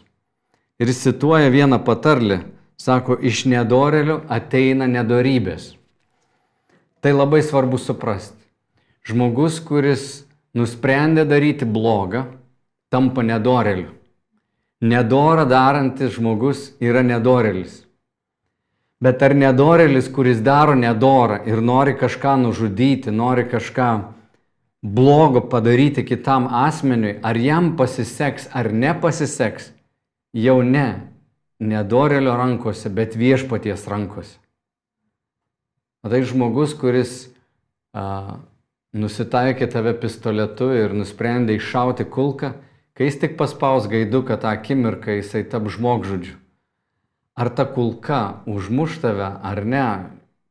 Ir 0.78 0.92
cituoja 0.94 1.50
vieną 1.50 1.80
patarlį, 1.82 2.38
sako, 2.78 3.16
iš 3.18 3.42
nedorelių 3.50 4.20
ateina 4.30 4.86
nedorybės. 4.86 5.72
Tai 7.02 7.14
labai 7.14 7.40
svarbu 7.42 7.80
suprasti. 7.82 8.38
Žmogus, 9.08 9.58
kuris 9.64 10.04
nusprendė 10.54 11.24
daryti 11.26 11.66
blogą, 11.66 12.26
tampa 12.90 13.24
nedoreliu. 13.26 13.90
Nedora 14.78 15.42
darantis 15.50 16.14
žmogus 16.14 16.68
yra 16.78 17.02
nedorelis. 17.02 17.82
Bet 19.02 19.22
ar 19.22 19.34
nedorelis, 19.34 20.06
kuris 20.10 20.38
daro 20.42 20.74
nedorą 20.78 21.40
ir 21.46 21.58
nori 21.62 21.96
kažką 21.98 22.36
nužudyti, 22.44 23.10
nori 23.10 23.44
kažką 23.50 23.90
blogo 24.82 25.42
padaryti 25.50 26.04
kitam 26.06 26.46
asmeniui, 26.50 27.18
ar 27.22 27.36
jam 27.36 27.72
pasiseks 27.76 28.48
ar 28.54 28.70
nepasiseks, 28.70 29.72
jau 30.32 30.62
ne 30.62 30.88
nedorelio 31.58 32.36
rankose, 32.38 32.90
bet 32.90 33.16
viešpaties 33.18 33.86
rankose. 33.90 34.38
Tai 36.08 36.20
žmogus, 36.24 36.72
kuris 36.78 37.26
a, 37.92 38.38
nusitaikė 38.96 39.66
tave 39.68 39.92
pistoletu 39.98 40.70
ir 40.72 40.94
nusprendė 40.96 41.58
iššauti 41.58 42.06
kulką, 42.08 42.52
kai 42.96 43.08
jis 43.10 43.18
tik 43.24 43.34
paspaus 43.40 43.88
gaiduką 43.90 44.38
tą 44.40 44.52
akimirką, 44.54 45.18
jisai 45.18 45.44
tap 45.50 45.66
žmogžudžiu. 45.68 46.38
Ar 47.38 47.50
ta 47.54 47.66
kulka 47.66 48.42
užmuš 48.50 48.98
tave 49.02 49.26
ar 49.26 49.62
ne, 49.62 49.88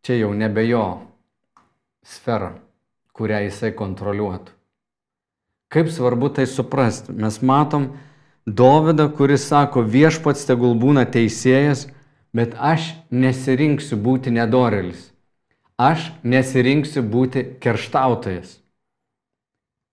čia 0.03 0.21
jau 0.21 0.31
nebe 0.35 0.63
jo 0.67 0.85
sfera, 2.07 2.53
kurią 3.11 3.41
jisai 3.47 3.73
kontroliuotų. 3.75 4.53
Kaip 5.67 5.89
svarbu 5.91 6.29
tai 6.31 6.45
suprasti. 6.47 7.11
Mes 7.11 7.41
matom 7.43 7.89
Dovydą, 8.47 9.09
kuris 9.11 9.43
sako, 9.49 9.83
viešpats 9.83 10.47
tegul 10.47 10.77
būna 10.79 11.03
teisėjas, 11.03 11.89
bet 12.31 12.55
aš 12.55 12.93
nesirinksiu 13.11 13.99
būti 13.99 14.31
nedorelis 14.31 15.09
aš 15.77 16.09
nesirinksiu 16.25 17.05
būti 17.05 17.43
kerštautojas. 17.61 18.57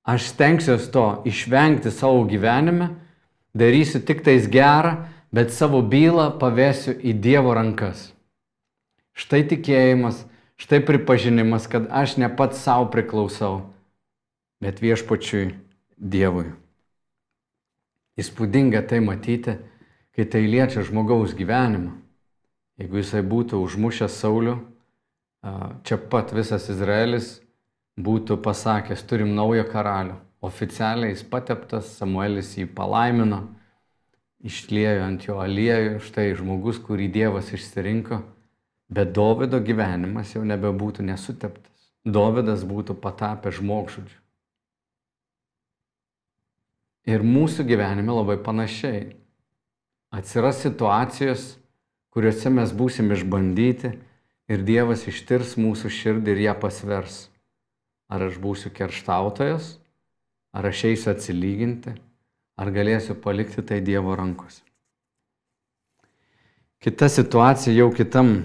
Aš 0.04 0.28
stengsiuosi 0.32 0.90
to 0.92 1.04
išvengti 1.28 1.92
savo 1.92 2.24
gyvenime, 2.28 2.90
darysiu 3.56 4.00
tik 4.00 4.24
tais 4.24 4.48
gerą, 4.48 5.04
bet 5.32 5.52
savo 5.52 5.80
bylą 5.84 6.32
pavėsiu 6.40 6.96
į 6.96 7.14
Dievo 7.20 7.54
rankas. 7.56 8.10
Štai 9.14 9.44
tikėjimas, 9.48 10.24
štai 10.60 10.80
pripažinimas, 10.84 11.68
kad 11.70 11.88
aš 11.88 12.16
ne 12.20 12.28
pats 12.28 12.60
savo 12.64 12.88
priklausau, 12.92 13.70
bet 14.60 14.82
viešpačiui 14.84 15.54
Dievui. 15.96 16.52
Įspūdinga 18.20 18.84
tai 18.86 19.00
matyti, 19.02 19.56
kai 20.14 20.26
tai 20.30 20.44
liečia 20.46 20.84
žmogaus 20.86 21.34
gyvenimą. 21.34 21.96
Jeigu 22.78 23.00
jisai 23.00 23.22
būtų 23.26 23.58
užmušęs 23.62 24.20
Saulių, 24.22 24.54
čia 25.86 25.98
pat 26.10 26.32
visas 26.34 26.68
Izraelis 26.70 27.36
būtų 27.98 28.38
pasakęs, 28.42 29.02
turim 29.06 29.34
naują 29.34 29.66
karalių. 29.70 30.16
Oficialiai 30.44 31.14
jis 31.14 31.22
pateptas, 31.26 31.92
Samuelis 31.98 32.52
jį 32.58 32.66
palaimino, 32.76 33.40
išliejo 34.44 35.06
ant 35.06 35.24
jo 35.24 35.38
aliejų, 35.40 36.00
štai 36.04 36.34
žmogus, 36.38 36.78
kurį 36.82 37.08
Dievas 37.14 37.52
išsirinko, 37.54 38.20
bet 38.92 39.14
Dovido 39.16 39.62
gyvenimas 39.64 40.34
jau 40.34 40.42
nebebūtų 40.44 41.06
nesuteptas. 41.06 41.88
Dovidas 42.04 42.66
būtų 42.68 42.98
patapęs 43.00 43.62
žmogžudžiu. 43.62 44.18
Ir 47.04 47.24
mūsų 47.24 47.66
gyvenime 47.68 48.14
labai 48.16 48.38
panašiai. 48.40 49.12
Atsiras 50.14 50.62
situacijos, 50.62 51.54
kuriuose 52.14 52.52
mes 52.54 52.72
būsim 52.72 53.10
išbandyti 53.12 53.90
ir 54.48 54.64
Dievas 54.64 55.04
ištirs 55.10 55.56
mūsų 55.60 55.90
širdį 55.92 56.34
ir 56.34 56.42
ją 56.46 56.54
pasvers. 56.62 57.26
Ar 58.08 58.24
aš 58.28 58.38
būsiu 58.40 58.70
kerštautojas, 58.72 59.74
ar 60.54 60.68
aš 60.70 60.84
eisiu 60.92 61.10
atsilyginti, 61.12 61.94
ar 62.56 62.70
galėsiu 62.72 63.16
palikti 63.20 63.64
tai 63.66 63.80
Dievo 63.84 64.14
rankose. 64.16 64.62
Kita 66.84 67.08
situacija 67.08 67.72
jau 67.72 67.88
kitam 67.96 68.36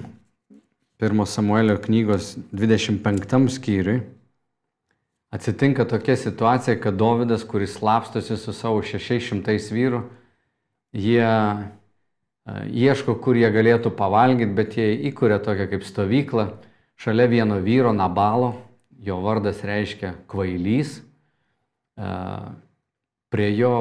1 0.99 1.25
Samuelio 1.27 1.75
knygos 1.79 2.37
25 2.51 3.51
skyriui. 3.51 4.01
Atsitinka 5.29 5.85
tokia 5.85 6.15
situacija, 6.17 6.79
kad 6.81 6.95
Dovydas, 6.97 7.43
kuris 7.45 7.75
slapstosi 7.77 8.37
su 8.37 8.53
savo 8.53 8.81
600 8.81 9.57
vyrų, 9.75 10.01
jie 10.97 11.29
ieško, 12.73 13.13
kur 13.21 13.37
jie 13.37 13.51
galėtų 13.53 13.91
pavalgyti, 13.93 14.55
bet 14.57 14.77
jie 14.79 14.87
įkuria 15.11 15.37
tokią 15.43 15.69
kaip 15.69 15.85
stovyklą 15.85 16.47
šalia 16.99 17.27
vieno 17.29 17.59
vyro 17.61 17.93
Nabalo, 17.93 18.55
jo 18.99 19.19
vardas 19.21 19.61
reiškia 19.63 20.15
kvailys, 20.27 20.97
prie 23.29 23.49
jo 23.55 23.75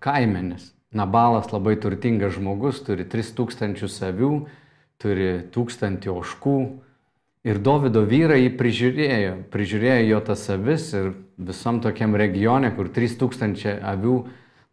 kaimenis. 0.00 0.70
Nabalas 0.92 1.48
labai 1.52 1.78
turtingas 1.80 2.34
žmogus, 2.36 2.82
turi 2.84 3.06
3000 3.08 3.80
avių, 4.10 4.32
turi 5.00 5.28
1000 5.54 6.08
oškų. 6.12 6.56
Ir 7.42 7.58
Davido 7.58 8.04
vyrai 8.06 8.44
jį 8.44 8.52
prižiūrėjo, 8.54 9.34
prižiūrėjo 9.50 10.06
jo 10.12 10.20
tas 10.28 10.44
avis 10.54 10.92
ir 10.94 11.10
visam 11.42 11.80
tokiam 11.82 12.14
regione, 12.14 12.70
kur 12.76 12.86
3000 12.94 13.80
avių 13.82 14.20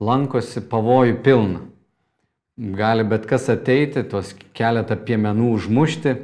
lankosi 0.06 0.62
pavojų 0.70 1.18
pilna 1.26 1.66
gali 2.60 3.04
bet 3.04 3.26
kas 3.26 3.48
ateiti, 3.50 4.04
tuos 4.04 4.34
keletą 4.54 4.98
piemenų 5.00 5.54
užmušti 5.56 6.16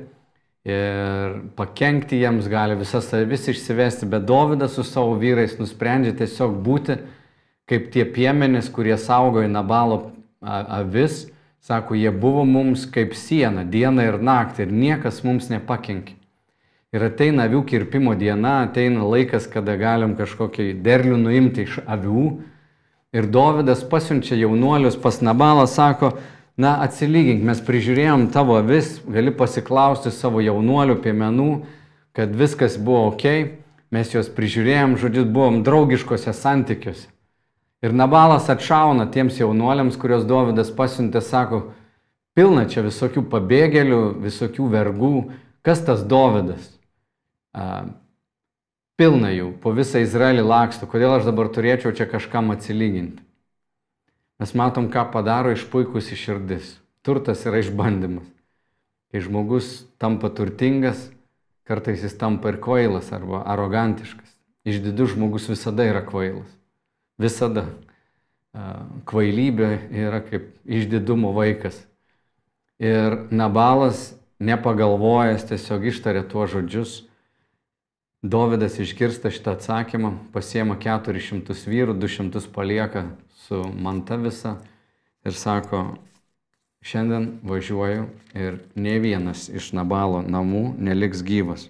ir 0.67 1.37
pakengti 1.55 2.19
jiems, 2.19 2.49
gali 2.51 2.75
visas 2.75 3.07
avis 3.15 3.47
išsivesti, 3.47 4.09
bet 4.09 4.25
Dovydas 4.27 4.75
su 4.75 4.83
savo 4.83 5.15
vyrais 5.21 5.55
nusprendžia 5.59 6.15
tiesiog 6.19 6.57
būti 6.65 6.97
kaip 7.69 7.87
tie 7.93 8.03
piemenys, 8.05 8.67
kurie 8.69 8.97
saugojo 8.99 9.47
Nabalo 9.49 10.11
avis, 10.41 11.25
sako, 11.63 11.95
jie 11.95 12.11
buvo 12.11 12.43
mums 12.45 12.85
kaip 12.85 13.15
siena, 13.17 13.63
diena 13.63 14.05
ir 14.05 14.19
naktį 14.19 14.67
ir 14.67 14.75
niekas 14.75 15.23
mums 15.25 15.49
nepakenkė. 15.53 16.19
Ir 16.93 17.07
ateina 17.07 17.47
avių 17.49 17.63
kirpimo 17.69 18.13
diena, 18.19 18.61
ateina 18.67 19.07
laikas, 19.07 19.47
kada 19.51 19.77
galim 19.79 20.13
kažkokį 20.19 20.73
derlių 20.85 21.17
nuimti 21.23 21.65
iš 21.65 21.79
avių, 21.85 22.27
Ir 23.15 23.29
Dovydas 23.31 23.83
pasiunčia 23.89 24.35
jaunuolius 24.35 24.97
pas 24.99 25.21
Nabalą, 25.21 25.67
sako, 25.71 26.09
na 26.59 26.73
atsilygink, 26.83 27.45
mes 27.47 27.61
prižiūrėjom 27.63 28.25
tavo 28.33 28.57
vis, 28.67 28.97
gali 29.07 29.31
pasiklausti 29.31 30.11
savo 30.11 30.41
jaunuolių 30.43 30.97
piemenų, 30.99 31.51
kad 32.11 32.35
viskas 32.35 32.75
buvo 32.75 33.13
ok, 33.13 33.23
mes 33.95 34.11
juos 34.11 34.27
prižiūrėjom, 34.35 34.97
žodžiu, 34.99 35.23
buvom 35.31 35.61
draugiškose 35.63 36.35
santykiuose. 36.35 37.07
Ir 37.87 37.95
Nabalas 37.95 38.51
atšauna 38.51 39.07
tiems 39.15 39.39
jaunuoliams, 39.39 39.95
kuriuos 39.95 40.27
Dovydas 40.27 40.75
pasiuntė, 40.75 41.23
sako, 41.23 41.69
pilna 42.35 42.67
čia 42.67 42.83
visokių 42.83 43.23
pabėgėlių, 43.31 44.01
visokių 44.27 44.67
vergų, 44.75 45.15
kas 45.63 45.87
tas 45.87 46.03
Dovydas? 46.03 46.74
Pilna 48.95 49.31
jų, 49.31 49.49
po 49.59 49.73
visą 49.75 49.99
Izraelį 50.03 50.43
laksto, 50.47 50.87
kodėl 50.87 51.17
aš 51.17 51.27
dabar 51.27 51.49
turėčiau 51.51 51.91
čia 51.95 52.07
kažkam 52.07 52.51
atsilyginti. 52.53 53.23
Mes 54.39 54.51
matom, 54.55 54.89
ką 54.91 55.05
padaro 55.11 55.53
išpuikusi 55.55 56.15
širdis. 56.19 56.75
Turtas 57.05 57.45
yra 57.47 57.61
išbandymas. 57.63 58.27
Kai 59.11 59.21
žmogus 59.23 59.85
tampa 60.01 60.31
turtingas, 60.31 61.09
kartais 61.67 62.03
jis 62.03 62.15
tampa 62.19 62.51
ir 62.51 62.59
kvailas 62.63 63.11
arba 63.15 63.43
arogantiškas. 63.47 64.31
Išdidus 64.67 65.13
žmogus 65.13 65.47
visada 65.51 65.85
yra 65.87 66.01
kvailas. 66.03 66.49
Visada. 67.21 67.69
Kvailybė 69.07 69.69
yra 69.91 70.21
kaip 70.23 70.53
išdidumo 70.63 71.33
vaikas. 71.35 71.77
Ir 72.79 73.27
Nabalas, 73.31 74.13
nepagalvojęs, 74.39 75.47
tiesiog 75.51 75.91
ištarė 75.91 76.23
tuos 76.31 76.51
žodžius 76.55 76.95
Dovydas 78.25 78.79
išgirsta 78.81 79.29
šitą 79.29 79.51
atsakymą, 79.53 80.09
pasiema 80.33 80.73
400 80.81 81.53
vyrų, 81.69 81.93
200 82.01 82.39
palieka 82.49 83.03
su 83.37 83.59
manta 83.69 84.15
visa 84.17 84.55
ir 85.21 85.35
sako, 85.37 85.81
šiandien 86.81 87.27
važiuoju 87.45 88.07
ir 88.33 88.57
ne 88.73 88.95
vienas 89.03 89.43
iš 89.53 89.67
Nabalo 89.77 90.23
namų 90.25 90.63
neliks 90.87 91.21
gyvas. 91.21 91.67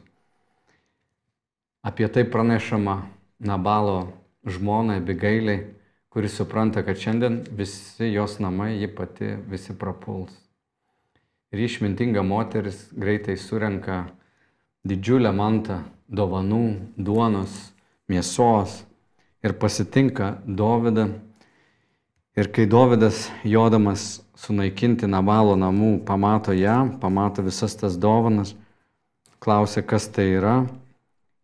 Apie 1.83 2.07
tai 2.07 2.23
pranešama 2.23 3.01
Nabalo 3.43 4.13
žmonai 4.47 5.01
Bigailiai, 5.03 5.65
kuris 6.07 6.37
supranta, 6.39 6.85
kad 6.87 6.95
šiandien 6.95 7.41
visi 7.51 8.13
jos 8.13 8.37
namai, 8.39 8.77
ji 8.79 8.87
pati 8.95 9.33
visi 9.51 9.75
prapuls. 9.75 10.31
Ir 11.51 11.67
išmintinga 11.67 12.23
moteris 12.23 12.85
greitai 12.95 13.35
surenka 13.35 14.05
didžiulę 14.87 15.35
mantą 15.35 15.81
dovanų, 16.07 16.91
duonos, 16.97 17.53
mėsos 18.09 18.83
ir 19.45 19.55
pasitinka 19.57 20.35
Dovydą. 20.45 21.09
Ir 22.35 22.49
kai 22.51 22.65
Dovydas 22.67 23.29
jodamas 23.47 24.21
sunaikinti 24.35 25.07
Nabalo 25.07 25.55
namų, 25.55 26.01
pamato 26.05 26.53
ją, 26.53 26.97
pamato 26.99 27.45
visas 27.45 27.77
tas 27.79 27.95
dovanas, 27.95 28.53
klausia, 29.39 29.81
kas 29.81 30.09
tai 30.11 30.27
yra. 30.35 30.57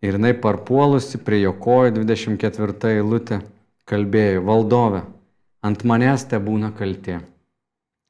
Ir 0.02 0.18
jinai 0.18 0.34
parpuolusi 0.34 1.22
prie 1.22 1.44
jo 1.44 1.54
kojų 1.54 2.02
24 2.02 2.96
eilutė 2.98 3.42
kalbėjo, 3.86 4.42
valdove, 4.48 5.04
ant 5.62 5.86
manęs 5.86 6.26
te 6.28 6.40
būna 6.42 6.72
kaltė. 6.76 7.22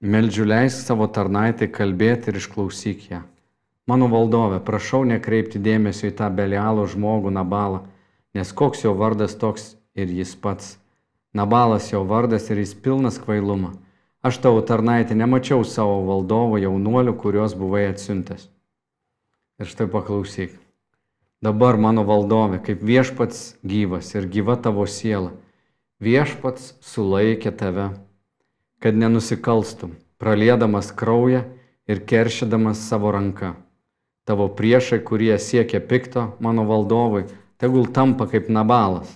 Meldžiu 0.01 0.47
leisk 0.47 0.87
savo 0.87 1.05
tarnaitai 1.05 1.67
kalbėti 1.69 2.31
ir 2.31 2.39
išklausyk 2.39 3.09
ją. 3.11 3.21
Mano 3.91 4.07
valdove, 4.07 4.61
prašau 4.63 5.01
nekreipti 5.09 5.59
dėmesio 5.59 6.07
į 6.07 6.13
tą 6.19 6.29
belialo 6.31 6.85
žmogų 6.87 7.33
Nabalą, 7.35 7.81
nes 8.37 8.53
koks 8.55 8.85
jo 8.85 8.93
vardas 8.95 9.35
toks 9.35 9.65
ir 9.99 10.13
jis 10.15 10.31
pats. 10.39 10.77
Nabalas 11.35 11.89
jo 11.91 12.05
vardas 12.07 12.47
ir 12.47 12.61
jis 12.63 12.71
pilnas 12.85 13.19
kvailumo. 13.19 13.73
Aš 14.23 14.39
tavo 14.45 14.61
tarnaitė 14.63 15.17
nemačiau 15.19 15.65
savo 15.67 15.97
valdovo 16.07 16.61
jaunuolių, 16.61 17.17
kuriuos 17.19 17.57
buvai 17.59 17.89
atsiuntęs. 17.89 18.45
Ir 19.59 19.67
štai 19.67 19.89
paklausyk. 19.91 20.55
Dabar 21.43 21.75
mano 21.75 22.05
valdove, 22.07 22.61
kaip 22.63 22.85
viešpats 22.85 23.57
gyvas 23.65 24.13
ir 24.15 24.29
gyva 24.31 24.55
tavo 24.61 24.87
siela, 24.87 25.33
viešpats 25.99 26.77
sulaikė 26.93 27.51
tave 27.51 27.89
kad 28.81 28.97
nenusikalstum, 28.97 29.93
pralėdamas 30.17 30.89
kraują 30.97 31.43
ir 31.89 32.01
keršydamas 32.09 32.81
savo 32.89 33.11
ranką. 33.13 33.53
Tavo 34.31 34.47
priešai, 34.47 35.01
kurie 35.03 35.35
siekia 35.35 35.81
pikto 35.83 36.21
mano 36.39 36.63
valdovui, 36.63 37.25
tegul 37.59 37.89
tampa 37.91 38.29
kaip 38.31 38.47
nabalas. 38.47 39.09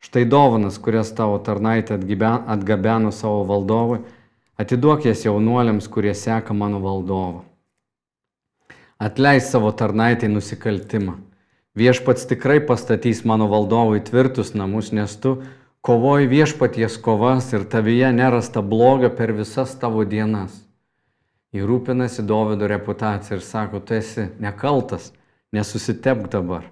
Štai 0.00 0.24
dovanas, 0.24 0.78
kurias 0.80 1.10
tavo 1.12 1.36
tarnaitė 1.36 1.98
atgabeno 2.00 3.12
savo 3.12 3.42
valdovui, 3.44 3.98
atiduok 4.56 5.04
jas 5.10 5.26
jaunuoliams, 5.26 5.90
kurie 5.92 6.14
seka 6.16 6.56
mano 6.56 6.80
valdovą. 6.80 7.44
Atleis 8.96 9.52
savo 9.52 9.74
tarnaitai 9.76 10.32
nusikaltimą. 10.32 11.18
Viešpats 11.76 12.24
tikrai 12.24 12.56
pastatys 12.64 13.26
mano 13.28 13.52
valdovui 13.52 14.00
tvirtus 14.00 14.54
namus, 14.56 14.88
nes 14.88 15.20
tu 15.20 15.42
kovoji 15.84 16.32
viešpaties 16.32 16.96
kovas 16.96 17.52
ir 17.52 17.68
tavyje 17.68 18.08
nerasta 18.12 18.64
blogio 18.64 19.12
per 19.12 19.36
visas 19.36 19.76
tavo 19.76 20.08
dienas. 20.08 20.65
Įrūpinasi 21.56 22.24
Dovido 22.26 22.68
reputacija 22.70 23.38
ir 23.38 23.44
sako, 23.44 23.80
tu 23.80 23.96
esi 23.96 24.28
nekaltas, 24.42 25.12
nesusitepk 25.56 26.28
dabar. 26.32 26.66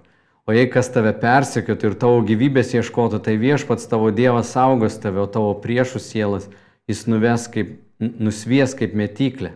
O 0.45 0.53
jei 0.53 0.67
kas 0.69 0.91
tave 0.93 1.15
persekiotų 1.17 1.89
ir 1.89 1.97
tavo 2.01 2.21
gyvybės 2.25 2.75
ieškotų, 2.77 3.19
tai 3.25 3.35
viešpats 3.41 3.89
tavo 3.89 4.11
Dievas 4.13 4.53
saugos 4.53 4.99
tave, 5.01 5.23
o 5.23 5.27
tavo 5.31 5.55
priešų 5.63 6.01
sielas 6.03 6.45
jis 6.85 7.05
nuves 7.09 7.47
kaip, 7.49 7.75
nusvies 7.99 8.77
kaip 8.77 8.93
metyklė. 8.93 9.55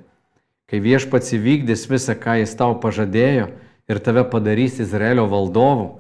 Kai 0.69 0.81
viešpats 0.81 1.36
įvykdys 1.38 1.86
visą, 1.89 2.17
ką 2.17 2.39
jis 2.41 2.57
tau 2.57 2.74
pažadėjo 2.81 3.51
ir 3.89 4.01
tave 4.05 4.25
padarys 4.29 4.81
Izraelio 4.81 5.29
valdovu, 5.29 6.00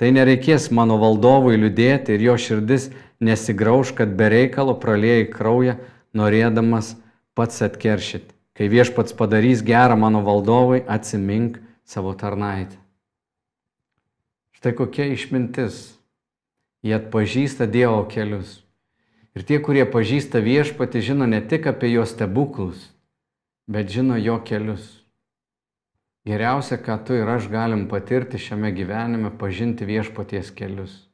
Tai 0.00 0.08
nereikės 0.16 0.70
mano 0.72 0.94
valdovui 0.96 1.58
liūdėti 1.60 2.14
ir 2.16 2.22
jo 2.24 2.34
širdis 2.40 2.86
nesigrauž, 3.20 3.90
kad 3.98 4.14
be 4.16 4.30
reikalo 4.32 4.72
praliejai 4.80 5.26
kraują, 5.28 5.74
norėdamas 6.16 6.94
pats 7.36 7.60
atkeršyti. 7.66 8.32
Kai 8.60 8.68
viešpats 8.68 9.16
padarys 9.16 9.62
gerą 9.64 9.96
mano 9.96 10.20
valdovui, 10.20 10.82
atsimink 10.84 11.56
savo 11.88 12.12
tarnaitę. 12.12 12.76
Štai 14.60 14.74
kokia 14.76 15.06
išmintis. 15.08 15.96
Jie 16.84 16.92
atpažįsta 16.98 17.64
Dievo 17.64 18.02
kelius. 18.04 18.58
Ir 19.32 19.46
tie, 19.48 19.56
kurie 19.64 19.86
pažįsta 19.88 20.44
viešpati, 20.44 21.00
žino 21.00 21.24
ne 21.24 21.40
tik 21.40 21.70
apie 21.72 21.88
jo 21.94 22.04
stebuklus, 22.04 22.90
bet 23.64 23.88
žino 23.88 24.20
jo 24.20 24.36
kelius. 24.44 24.84
Geriausia, 26.28 26.76
ką 26.76 26.98
tu 27.08 27.16
ir 27.16 27.32
aš 27.32 27.48
galim 27.48 27.88
patirti 27.88 28.36
šiame 28.36 28.74
gyvenime, 28.76 29.32
pažinti 29.32 29.88
viešpaties 29.88 30.52
kelius. 30.52 31.08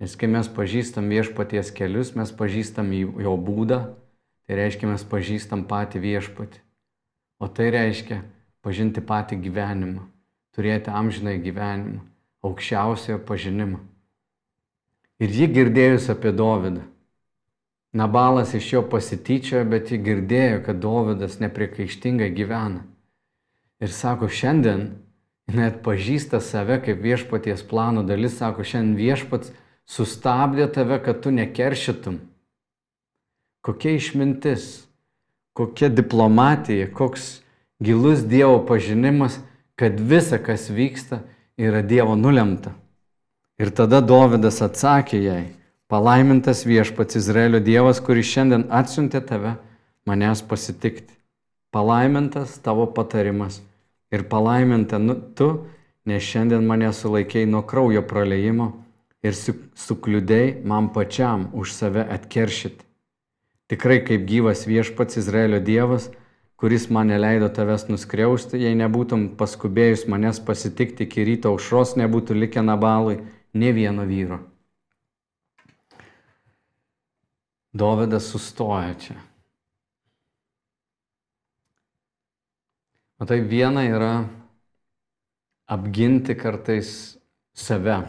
Nes 0.00 0.16
kai 0.16 0.32
mes 0.32 0.48
pažįstam 0.48 1.12
viešpaties 1.12 1.76
kelius, 1.76 2.16
mes 2.16 2.32
pažįstam 2.32 2.88
jo 2.96 3.36
būdą, 3.36 3.82
tai 4.48 4.62
reiškia 4.64 4.94
mes 4.96 5.04
pažįstam 5.12 5.68
patį 5.68 6.00
viešpatį. 6.08 6.63
O 7.42 7.48
tai 7.50 7.70
reiškia 7.74 8.22
pažinti 8.64 9.02
patį 9.04 9.40
gyvenimą, 9.44 10.06
turėti 10.54 10.92
amžinai 10.94 11.36
gyvenimą, 11.42 12.00
aukščiausiojo 12.44 13.20
pažinimą. 13.28 13.80
Ir 15.22 15.30
ji 15.30 15.48
girdėjus 15.54 16.10
apie 16.12 16.32
Dovydą. 16.34 16.82
Nabalas 17.94 18.54
iš 18.58 18.72
jo 18.72 18.82
pasityčiojo, 18.90 19.62
bet 19.70 19.92
ji 19.92 20.00
girdėjo, 20.02 20.64
kad 20.66 20.80
Dovydas 20.82 21.38
nepriekaištingai 21.42 22.32
gyvena. 22.34 22.82
Ir 23.78 23.92
sako, 23.94 24.26
šiandien 24.26 24.88
jinai 25.50 25.68
atpažįsta 25.70 26.40
save 26.42 26.80
kaip 26.82 27.02
viešpaties 27.04 27.62
plano 27.70 28.02
dalis, 28.06 28.38
sako, 28.40 28.66
šiandien 28.66 28.96
viešpats 28.98 29.52
sustabdė 29.86 30.66
tave, 30.74 30.98
kad 31.04 31.20
tu 31.22 31.30
nekeršytum. 31.34 32.18
Kokia 33.64 33.94
išmintis, 33.98 34.84
kokia 35.54 35.88
diplomatija, 35.88 36.90
koks 36.92 37.40
gilus 37.82 38.26
Dievo 38.26 38.60
pažinimas, 38.66 39.38
kad 39.78 39.98
visa, 40.00 40.38
kas 40.38 40.68
vyksta, 40.70 41.22
yra 41.58 41.82
Dievo 41.82 42.18
nulemta. 42.18 42.74
Ir 43.58 43.70
tada 43.70 44.02
Dovydas 44.02 44.60
atsakė 44.66 45.22
jai, 45.22 45.42
palaimintas 45.90 46.66
viešpats 46.66 47.22
Izraelio 47.22 47.62
Dievas, 47.62 48.02
kuris 48.02 48.30
šiandien 48.30 48.66
atsiuntė 48.70 49.22
tave 49.22 49.56
manęs 50.06 50.42
pasitikti 50.42 51.14
palaimintas 51.74 52.58
tavo 52.62 52.86
patarimas 52.86 53.62
ir 54.14 54.22
palaiminta 54.30 54.98
nu, 54.98 55.14
tu, 55.34 55.48
nes 56.06 56.22
šiandien 56.22 56.66
mane 56.70 56.92
sulaikiai 56.92 57.48
nuo 57.50 57.62
kraujo 57.66 58.02
praleimo 58.06 58.68
ir 59.26 59.34
su, 59.34 59.56
sukliudėjai 59.74 60.52
man 60.70 60.92
pačiam 60.94 61.48
už 61.52 61.72
save 61.74 62.04
atkeršyti. 62.16 62.86
Tikrai 63.72 64.02
kaip 64.04 64.26
gyvas 64.28 64.66
viešpats 64.68 65.16
Izraelio 65.16 65.60
Dievas, 65.64 66.10
kuris 66.60 66.90
man 66.92 67.08
neleido 67.08 67.48
tavęs 67.48 67.86
nuskriausti, 67.88 68.60
jei 68.60 68.76
nebūtum 68.76 69.30
paskubėjus 69.40 70.04
manęs 70.08 70.42
pasitikti 70.44 71.08
iki 71.08 71.24
ryto 71.24 71.54
aušros, 71.54 71.96
nebūtų 72.00 72.36
likę 72.36 72.64
nabalui 72.64 73.22
ne 73.56 73.72
vieno 73.72 74.04
vyro. 74.08 74.42
Dovydas 77.74 78.28
sustoja 78.30 78.94
čia. 79.00 79.16
Matai, 83.18 83.40
viena 83.48 83.82
yra 83.88 84.12
apginti 85.66 86.36
kartais 86.36 87.16
save 87.56 88.02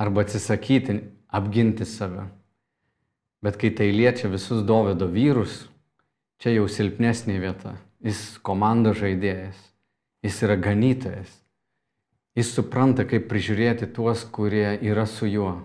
arba 0.00 0.24
atsisakyti 0.24 0.96
apginti 1.28 1.86
save. 1.86 2.26
Bet 3.42 3.58
kai 3.58 3.72
tai 3.74 3.90
liečia 3.90 4.30
visus 4.30 4.62
Dovido 4.62 5.08
vyrus, 5.10 5.64
čia 6.38 6.54
jau 6.54 6.68
silpnesnė 6.70 7.40
vieta. 7.42 7.74
Jis 8.02 8.38
komandos 8.42 9.00
žaidėjas, 9.02 9.58
jis 10.22 10.38
yra 10.46 10.56
ganytojas. 10.58 11.30
Jis 12.38 12.54
supranta, 12.54 13.04
kaip 13.04 13.26
prižiūrėti 13.28 13.90
tuos, 13.92 14.22
kurie 14.24 14.78
yra 14.80 15.04
su 15.10 15.26
juo. 15.26 15.58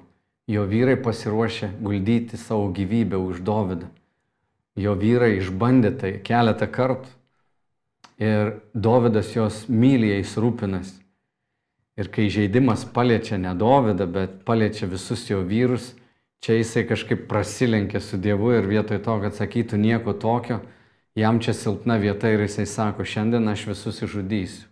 Jo 0.48 0.66
vyrai 0.68 0.98
pasiruošę 1.00 1.70
guldyti 1.84 2.38
savo 2.40 2.70
gyvybę 2.72 3.20
už 3.20 3.42
Dovydą. 3.46 3.88
Jo 4.78 4.94
vyrai 4.96 5.38
išbandė 5.38 5.92
tai 6.00 6.12
keletą 6.24 6.68
kartų 6.72 7.10
ir 8.18 8.58
Dovydas 8.74 9.34
jos 9.36 9.66
myli, 9.70 10.12
jais 10.16 10.34
rūpinasi. 10.38 10.98
Ir 11.98 12.12
kai 12.14 12.28
žaidimas 12.30 12.86
paliečia 12.94 13.40
ne 13.42 13.54
Dovydą, 13.58 14.06
bet 14.06 14.42
paliečia 14.46 14.90
visus 14.90 15.26
jo 15.30 15.42
vyrus, 15.42 15.94
čia 16.44 16.58
jisai 16.60 16.86
kažkaip 16.88 17.28
prasilenkė 17.30 18.02
su 18.04 18.20
Dievu 18.22 18.54
ir 18.56 18.70
vietoj 18.70 19.02
to, 19.04 19.18
kad 19.24 19.38
sakytų 19.38 19.80
nieko 19.82 20.14
tokio, 20.14 20.62
jam 21.18 21.42
čia 21.44 21.56
silpna 21.58 21.98
vieta 22.02 22.32
ir 22.32 22.46
jisai 22.46 22.68
sako, 22.70 23.06
šiandien 23.06 23.48
aš 23.50 23.68
visus 23.72 24.02
išžudysiu. 24.06 24.68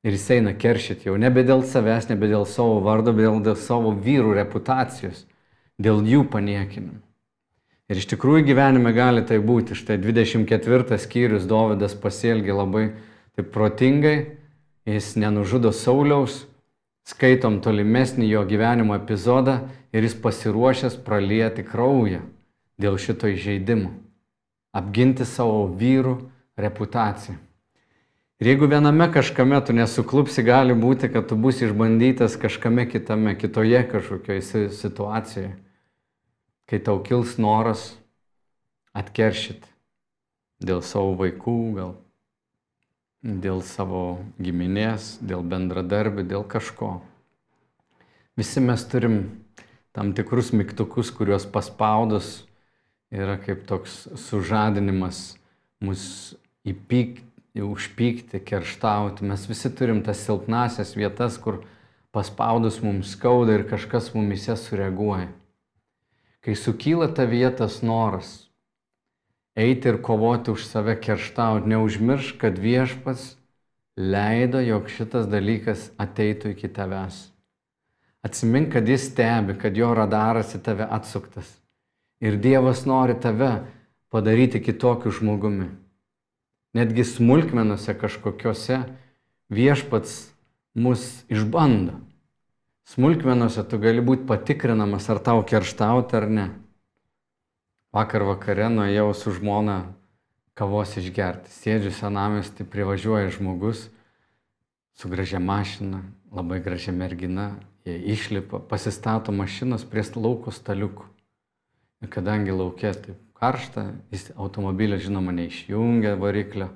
Ir 0.00 0.16
jis 0.16 0.30
eina 0.32 0.54
keršyti 0.56 1.10
jau 1.10 1.18
nebe 1.20 1.42
dėl 1.44 1.60
savęs, 1.68 2.08
nebe 2.08 2.30
dėl 2.30 2.46
savo 2.48 2.78
vardo, 2.80 3.12
bet 3.12 3.26
dėl, 3.44 3.56
savo 3.60 3.92
vyrų 3.92 4.32
reputacijos, 4.38 5.26
dėl 5.76 6.00
jų 6.08 6.24
paniekinimo. 6.32 7.02
Ir 7.90 7.98
iš 7.98 8.06
tikrųjų 8.12 8.46
gyvenime 8.46 8.94
gali 8.94 9.24
tai 9.26 9.40
būti. 9.42 9.74
Štai 9.74 9.98
24 9.98 10.96
skyrius 11.02 11.44
Dovydas 11.50 11.96
pasielgia 11.98 12.54
labai 12.54 12.92
taip 13.34 13.50
protingai, 13.52 14.38
jis 14.86 15.16
nenužudo 15.18 15.72
Sauliaus, 15.74 16.44
skaitom 17.10 17.58
tolimesnį 17.60 18.30
jo 18.30 18.44
gyvenimo 18.46 18.94
epizodą 18.96 19.58
ir 19.92 20.06
jis 20.06 20.16
pasiruošęs 20.22 20.98
pralieti 21.04 21.64
kraują 21.66 22.22
dėl 22.80 22.96
šito 23.00 23.28
įžeidimo, 23.30 23.92
apginti 24.72 25.26
savo 25.28 25.66
vyrų 25.76 26.16
reputaciją. 26.60 27.36
Ir 28.40 28.54
jeigu 28.54 28.70
viename 28.72 29.10
kažkame 29.12 29.58
tu 29.60 29.74
nesuklupsi, 29.76 30.40
gali 30.46 30.72
būti, 30.72 31.10
kad 31.12 31.26
tu 31.28 31.36
būsi 31.36 31.66
išbandytas 31.66 32.38
kažkame 32.40 32.86
kitame, 32.88 33.34
kitoje 33.36 33.82
kažkokioje 33.90 34.70
situacijoje, 34.72 35.50
kai 36.64 36.80
tau 36.80 37.02
kils 37.04 37.36
noras 37.36 37.90
atkeršyti 38.96 39.68
dėl 40.64 40.80
savo 40.84 41.12
vaikų, 41.20 41.58
gal 41.76 41.92
dėl 43.20 43.60
savo 43.60 44.20
giminės, 44.40 45.18
dėl 45.20 45.44
bendradarbių, 45.44 46.24
dėl 46.24 46.44
kažko. 46.48 47.00
Visi 48.40 48.62
mes 48.64 48.84
turim 48.88 49.18
tam 49.92 50.12
tikrus 50.14 50.52
mygtukus, 50.52 51.10
kuriuos 51.10 51.46
paspaudus 51.50 52.44
yra 53.10 53.36
kaip 53.42 53.66
toks 53.66 54.06
sužadinimas 54.28 55.34
mus 55.82 56.04
įpykti 56.68 57.30
užpykti, 57.58 58.40
kerštauti. 58.46 59.24
Mes 59.26 59.48
visi 59.48 59.70
turim 59.74 60.02
tas 60.06 60.20
silpnasias 60.22 60.94
vietas, 60.96 61.38
kur 61.38 61.64
paspaudus 62.14 62.80
mums 62.82 63.16
skauda 63.16 63.58
ir 63.58 63.66
kažkas 63.70 64.12
mumise 64.14 64.56
sureaguoja. 64.56 65.28
Kai 66.40 66.54
sukyla 66.56 67.10
ta 67.14 67.26
vietas 67.28 67.82
noras 67.82 68.50
eiti 69.58 69.90
ir 69.90 69.98
kovoti 70.00 70.54
už 70.54 70.64
save, 70.64 70.94
kerštauti, 71.02 71.68
neužmiršk, 71.68 72.38
kad 72.40 72.58
viešpats 72.58 73.34
leido, 73.98 74.62
jog 74.62 74.88
šitas 74.88 75.26
dalykas 75.28 75.90
ateitų 76.00 76.54
iki 76.54 76.70
tavęs. 76.72 77.26
Atsimink, 78.26 78.72
kad 78.72 78.88
jis 78.88 79.08
stebi, 79.10 79.56
kad 79.58 79.76
jo 79.76 79.94
radaras 79.96 80.54
į 80.56 80.62
tave 80.64 80.84
atsuktas. 80.84 81.48
Ir 82.20 82.36
Dievas 82.36 82.84
nori 82.84 83.16
tave 83.16 83.54
padaryti 84.12 84.60
kitokiu 84.60 85.12
žmogumi 85.14 85.70
netgi 86.72 87.04
smulkmenuose 87.04 87.94
kažkokiuose 87.98 88.78
viešpats 89.50 90.30
mus 90.74 91.24
išbando. 91.28 91.98
Smulkmenuose 92.90 93.62
tu 93.70 93.78
gali 93.78 94.02
būti 94.02 94.26
patikrinamas, 94.26 95.06
ar 95.10 95.20
tau 95.22 95.42
kerštauti 95.46 96.16
ar 96.18 96.26
ne. 96.30 96.46
Vakar 97.94 98.22
vakare 98.26 98.68
nuėjau 98.70 99.10
su 99.14 99.34
žmona 99.34 99.80
kavos 100.58 100.96
išgerti. 100.98 101.50
Sėdžiu 101.50 101.92
senamesti, 101.94 102.66
privažiuoja 102.66 103.30
žmogus 103.34 103.88
su 104.94 105.10
gražia 105.10 105.38
mašina, 105.42 106.02
labai 106.30 106.60
gražia 106.62 106.94
mergina. 106.94 107.52
Jie 107.84 107.96
išlipa, 108.12 108.60
pasistato 108.68 109.32
mašinos 109.32 109.86
prie 109.88 110.04
lauko 110.16 110.52
staliukų. 110.52 111.06
Ir 112.00 112.08
kadangi 112.12 112.52
laukė 112.52 112.92
taip 112.92 113.18
karšta, 113.40 113.86
jis 114.12 114.30
automobilio 114.36 114.98
žinoma 115.00 115.32
neišjungia 115.32 116.14
variklio, 116.20 116.68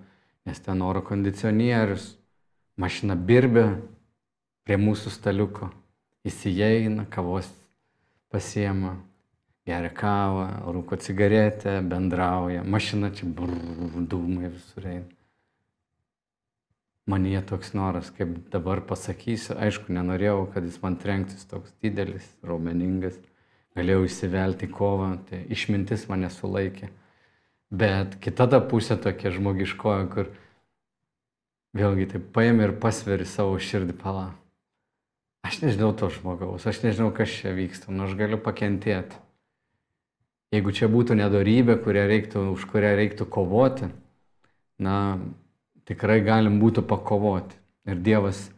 nes 0.48 0.60
ten 0.60 0.82
oro 0.82 1.02
kondicionierius, 1.04 2.14
mašina 2.80 3.16
birbė 3.16 3.66
prie 4.64 4.78
mūsų 4.80 5.12
staliuko, 5.12 5.70
įsieina, 6.24 7.04
kavos 7.12 7.50
pasiema, 8.32 8.96
geria 9.68 9.92
kavą, 9.92 10.48
rūko 10.72 10.96
cigaretę, 11.00 11.78
bendrauja, 11.84 12.64
mašina 12.64 13.12
čia 13.16 13.28
brrr, 13.28 14.00
dūmai 14.08 14.48
visur 14.48 14.88
eina. 14.88 15.23
Man 17.10 17.26
jie 17.28 17.42
toks 17.44 17.74
noras, 17.76 18.08
kaip 18.16 18.32
dabar 18.52 18.80
pasakysiu, 18.88 19.58
aišku, 19.60 19.92
nenorėjau, 19.92 20.46
kad 20.54 20.64
jis 20.64 20.78
man 20.80 20.96
trenktis 20.96 21.44
toks 21.50 21.74
didelis, 21.84 22.24
raumeningas 22.40 23.18
galėjau 23.74 24.06
įsivelti 24.06 24.68
kovą, 24.70 25.10
tai 25.28 25.42
išmintis 25.52 26.06
mane 26.10 26.30
sulaikė. 26.30 26.90
Bet 27.74 28.16
kita 28.22 28.46
ta 28.50 28.60
pusė 28.62 28.96
tokia 29.02 29.32
žmogiškoja, 29.34 30.06
kur 30.14 30.30
vėlgi 31.74 32.08
taip 32.14 32.30
paėmė 32.36 32.68
ir 32.68 32.74
pasveri 32.80 33.26
savo 33.26 33.58
širdį 33.58 33.98
palą. 33.98 34.28
Aš 35.44 35.60
nežinau 35.60 35.90
to 35.92 36.08
žmogaus, 36.08 36.64
aš 36.64 36.80
nežinau, 36.86 37.10
kas 37.12 37.28
čia 37.28 37.52
vyksta, 37.56 37.92
nors 37.92 38.14
nu, 38.14 38.20
galiu 38.22 38.38
pakentėti. 38.40 39.18
Jeigu 40.54 40.70
čia 40.72 40.86
būtų 40.88 41.18
nedorybė, 41.18 41.76
kurią 41.82 42.06
reiktų, 42.08 42.46
už 42.54 42.64
kurią 42.70 42.94
reiktų 42.96 43.26
kovoti, 43.26 43.90
na, 44.78 45.18
tikrai 45.88 46.20
galim 46.24 46.60
būtų 46.62 46.84
pakovoti. 46.88 47.56
Ir 47.84 48.00
Dievas 48.00 48.48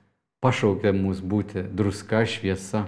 pašaukė 0.44 0.92
mus 0.94 1.20
būti 1.20 1.64
druska, 1.66 2.24
šviesa. 2.28 2.86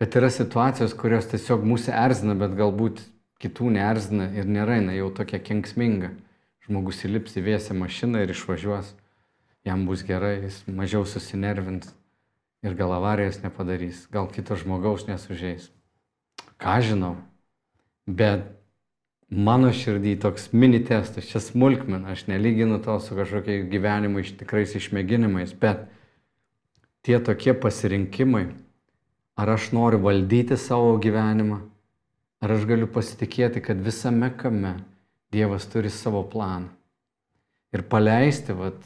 Bet 0.00 0.16
yra 0.16 0.30
situacijos, 0.32 0.94
kurios 0.96 1.28
tiesiog 1.28 1.64
mūsų 1.66 1.92
erzina, 1.92 2.36
bet 2.38 2.54
galbūt 2.56 3.02
kitų 3.42 3.72
neerzina 3.76 4.30
ir 4.36 4.48
nėra 4.48 4.78
jinai 4.78 4.98
jau 5.00 5.10
tokia 5.16 5.40
kenksminga. 5.42 6.14
Žmogus 6.66 7.02
įlips 7.08 7.36
į 7.40 7.44
vėsę 7.48 7.74
mašiną 7.76 8.22
ir 8.22 8.32
išvažiuos, 8.34 8.92
jam 9.66 9.86
bus 9.88 10.04
gerai, 10.06 10.38
jis 10.44 10.62
mažiau 10.68 11.02
susinervins 11.08 11.90
ir 12.62 12.76
gal 12.76 12.92
avarijos 12.92 13.40
nepadarys, 13.42 14.04
gal 14.12 14.28
kito 14.30 14.56
žmogaus 14.60 15.06
nesužeis. 15.08 15.70
Ką 16.60 16.78
žinau, 16.84 17.14
bet 18.06 18.44
mano 19.30 19.70
širdį 19.74 20.16
toks 20.22 20.50
mini 20.52 20.82
testas, 20.84 21.28
čia 21.30 21.42
smulkmena, 21.42 22.10
aš 22.14 22.26
nelyginu 22.30 22.80
to 22.82 22.98
su 23.00 23.16
kažkokia 23.18 23.62
gyvenimu 23.70 24.24
iš 24.24 24.34
tikrais 24.40 24.74
išmėginimais, 24.78 25.54
bet 25.58 25.86
tie 27.06 27.20
tokie 27.22 27.54
pasirinkimai, 27.54 28.48
Ar 29.40 29.48
aš 29.48 29.70
noriu 29.72 30.02
valdyti 30.04 30.56
savo 30.60 30.98
gyvenimą? 31.00 31.62
Ar 32.44 32.52
aš 32.52 32.66
galiu 32.68 32.88
pasitikėti, 32.92 33.62
kad 33.64 33.78
visame 33.80 34.28
kame 34.36 34.74
Dievas 35.32 35.64
turi 35.72 35.88
savo 35.88 36.20
planą? 36.28 36.68
Ir 37.72 37.86
paleisti, 37.88 38.52
vat, 38.52 38.76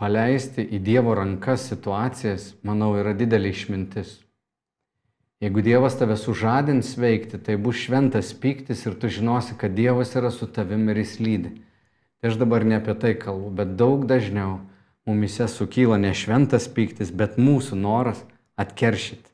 paleisti 0.00 0.64
į 0.64 0.80
Dievo 0.82 1.14
rankas 1.14 1.68
situacijas, 1.70 2.48
manau, 2.66 2.96
yra 2.98 3.12
didelė 3.14 3.52
išmintis. 3.54 4.16
Jeigu 5.40 5.60
Dievas 5.60 5.98
tave 5.98 6.16
sužadins 6.16 6.94
veikti, 6.96 7.36
tai 7.36 7.58
bus 7.60 7.76
šventas 7.76 8.32
pyktis 8.40 8.86
ir 8.88 8.94
tu 8.96 9.10
žinosi, 9.12 9.52
kad 9.60 9.74
Dievas 9.76 10.14
yra 10.16 10.30
su 10.32 10.48
tavimi 10.48 10.94
ir 10.94 11.02
jis 11.02 11.18
lydi. 11.20 11.50
Tai 12.20 12.30
aš 12.30 12.38
dabar 12.40 12.64
ne 12.64 12.78
apie 12.80 12.94
tai 12.96 13.12
kalbu, 13.20 13.50
bet 13.58 13.74
daug 13.76 14.06
dažniau 14.08 14.62
mumise 15.06 15.44
sukyla 15.48 15.98
ne 16.00 16.14
šventas 16.16 16.70
pyktis, 16.72 17.12
bet 17.12 17.36
mūsų 17.36 17.76
noras 17.76 18.22
atkeršyti. 18.56 19.28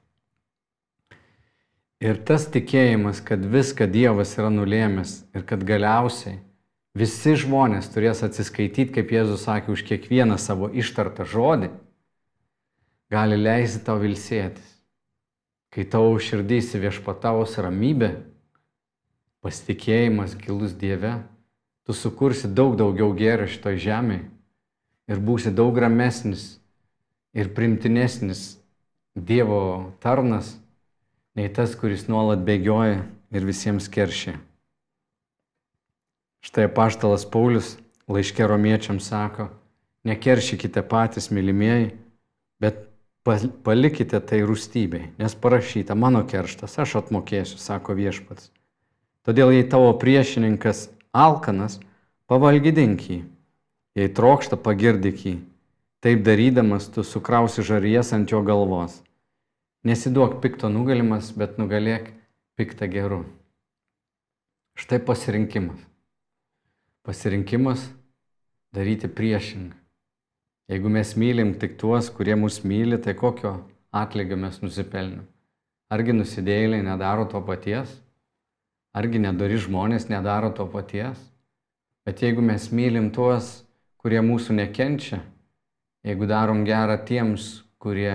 Ir 2.03 2.19
tas 2.27 2.49
tikėjimas, 2.51 3.23
kad 3.23 3.47
viską 3.47 3.87
Dievas 3.87 4.35
yra 4.35 4.51
nulėmęs 4.51 5.21
ir 5.39 5.47
kad 5.47 5.63
galiausiai 5.63 6.41
visi 6.99 7.37
žmonės 7.39 7.87
turės 7.95 8.25
atsiskaityti, 8.27 8.91
kaip 8.99 9.15
Jėzus 9.15 9.47
sakė, 9.47 9.71
už 9.71 9.87
kiekvieną 9.87 10.35
savo 10.35 10.67
ištartą 10.67 11.23
žodį, 11.31 11.71
gali 13.15 13.39
leisti 13.39 13.85
tau 13.87 14.03
vilsėtis. 14.03 14.72
Kai 15.73 15.87
tavo 15.89 16.19
širdys 16.21 16.75
viešpataus 16.77 17.57
ramybė, 17.65 18.11
pasitikėjimas 19.41 20.35
gilus 20.37 20.75
Dieve, 20.77 21.15
tu 21.89 21.97
sukursi 21.97 22.51
daug 22.51 22.77
daugiau 22.77 23.15
gėrio 23.17 23.49
šitoje 23.49 23.81
žemėje 23.87 24.27
ir 25.09 25.23
būsi 25.25 25.53
daug 25.55 25.79
ramesnis 25.81 26.59
ir 27.33 27.55
primtinesnis 27.57 28.59
Dievo 29.17 29.93
tarnas 30.01 30.55
nei 31.37 31.49
tas, 31.49 31.75
kuris 31.77 32.07
nuolat 32.09 32.45
bėgioja 32.45 33.03
ir 33.33 33.49
visiems 33.49 33.89
keršia. 33.89 34.37
Štai 36.45 36.69
paštalas 36.73 37.25
Paulius 37.29 37.77
laiškė 38.13 38.49
romiečiams 38.49 39.09
sako, 39.09 39.49
nekeršykite 40.09 40.83
patys 40.89 41.31
mylimieji, 41.33 41.93
palikite 43.25 44.19
tai 44.21 44.43
rūstybei, 44.47 45.13
nes 45.19 45.35
parašyta 45.39 45.95
mano 45.95 46.25
kerštas, 46.27 46.79
aš 46.83 46.97
atmokėsiu, 47.03 47.61
sako 47.61 47.95
viešpats. 47.99 48.51
Todėl 49.23 49.53
jei 49.55 49.67
tavo 49.69 49.93
priešininkas 49.95 50.89
alkanas, 51.15 51.79
pavalgydink 52.27 53.05
jį, 53.07 53.21
jei 53.95 54.11
trokšta 54.11 54.59
pagirdik 54.59 55.23
jį, 55.23 55.37
taip 56.03 56.25
darydamas 56.27 56.89
tu 56.91 57.07
sukrausi 57.07 57.63
žaries 57.63 58.11
ant 58.17 58.31
jo 58.35 58.43
galvos. 58.43 58.99
Nesiduok 59.87 60.41
pikto 60.43 60.71
nugalimas, 60.71 61.31
bet 61.35 61.59
nugalėk 61.59 62.11
piktą 62.59 62.87
geru. 62.91 63.23
Štai 64.79 64.99
pasirinkimas. 65.03 65.79
Pasirinkimas 67.03 67.91
daryti 68.75 69.11
priešingą. 69.11 69.82
Jeigu 70.71 70.89
mes 70.89 71.17
mylim 71.19 71.55
tik 71.59 71.75
tuos, 71.81 72.09
kurie 72.11 72.37
mus 72.39 72.61
myli, 72.63 72.99
tai 73.03 73.17
kokio 73.19 73.57
atlygio 73.93 74.39
mes 74.39 74.61
nusipelnėm? 74.63 75.25
Argi 75.93 76.15
nusidėjėliai 76.15 76.85
nedaro 76.87 77.27
to 77.29 77.41
paties? 77.45 77.91
Argi 78.97 79.21
nedori 79.21 79.59
žmonės 79.61 80.09
nedaro 80.09 80.53
to 80.55 80.67
paties? 80.71 81.19
Bet 82.07 82.23
jeigu 82.23 82.43
mes 82.45 82.71
mylim 82.73 83.11
tuos, 83.15 83.63
kurie 84.01 84.23
mūsų 84.25 84.57
nekenčia, 84.59 85.21
jeigu 86.07 86.27
darom 86.31 86.65
gerą 86.67 86.97
tiems, 87.07 87.63
kurie 87.83 88.15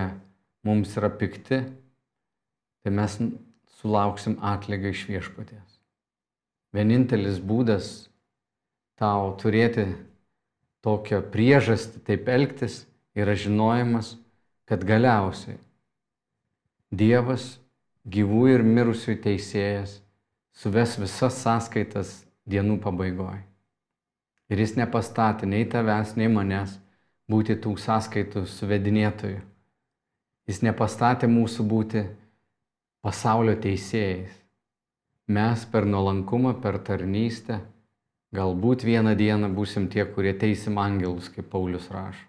mums 0.68 0.96
yra 1.00 1.12
pikti, 1.12 1.62
tai 2.84 2.92
mes 2.96 3.20
sulauksim 3.78 4.40
atlygio 4.44 4.92
iš 4.96 5.06
viešpaties. 5.12 5.78
Vienintelis 6.76 7.40
būdas 7.40 8.08
tau 9.00 9.34
turėti 9.40 9.88
tokią 10.88 11.22
priežastį 11.34 12.04
taip 12.08 12.30
elgtis 12.32 12.86
yra 13.18 13.36
žinojimas, 13.36 14.16
kad 14.68 14.84
galiausiai 14.88 15.60
Dievas, 16.88 17.58
gyvų 18.08 18.46
ir 18.54 18.62
mirusių 18.64 19.18
teisėjas, 19.20 19.98
suves 20.56 20.94
visas 20.96 21.36
sąskaitas 21.44 22.22
dienų 22.48 22.78
pabaigoje. 22.80 23.42
Ir 24.48 24.62
jis 24.64 24.78
nepastatė 24.80 25.50
nei 25.52 25.66
tavęs, 25.68 26.16
nei 26.16 26.32
manęs 26.32 26.78
būti 27.28 27.58
tų 27.60 27.76
sąskaitų 27.84 28.46
suvedinėtojų. 28.48 29.42
Jis 30.48 30.64
nepastatė 30.64 31.28
mūsų 31.28 31.68
būti 31.68 32.06
pasaulio 33.04 33.58
teisėjais. 33.60 34.32
Mes 35.28 35.66
per 35.68 35.84
nuolankumą, 35.84 36.56
per 36.64 36.80
tarnystę, 36.80 37.60
galbūt 38.38 38.86
vieną 38.86 39.16
dieną 39.18 39.50
būsim 39.58 39.88
tie, 39.90 40.06
kurie 40.06 40.34
teisim 40.38 40.78
angelus, 40.82 41.32
kaip 41.34 41.50
Paulius 41.52 41.90
rašo. 41.94 42.26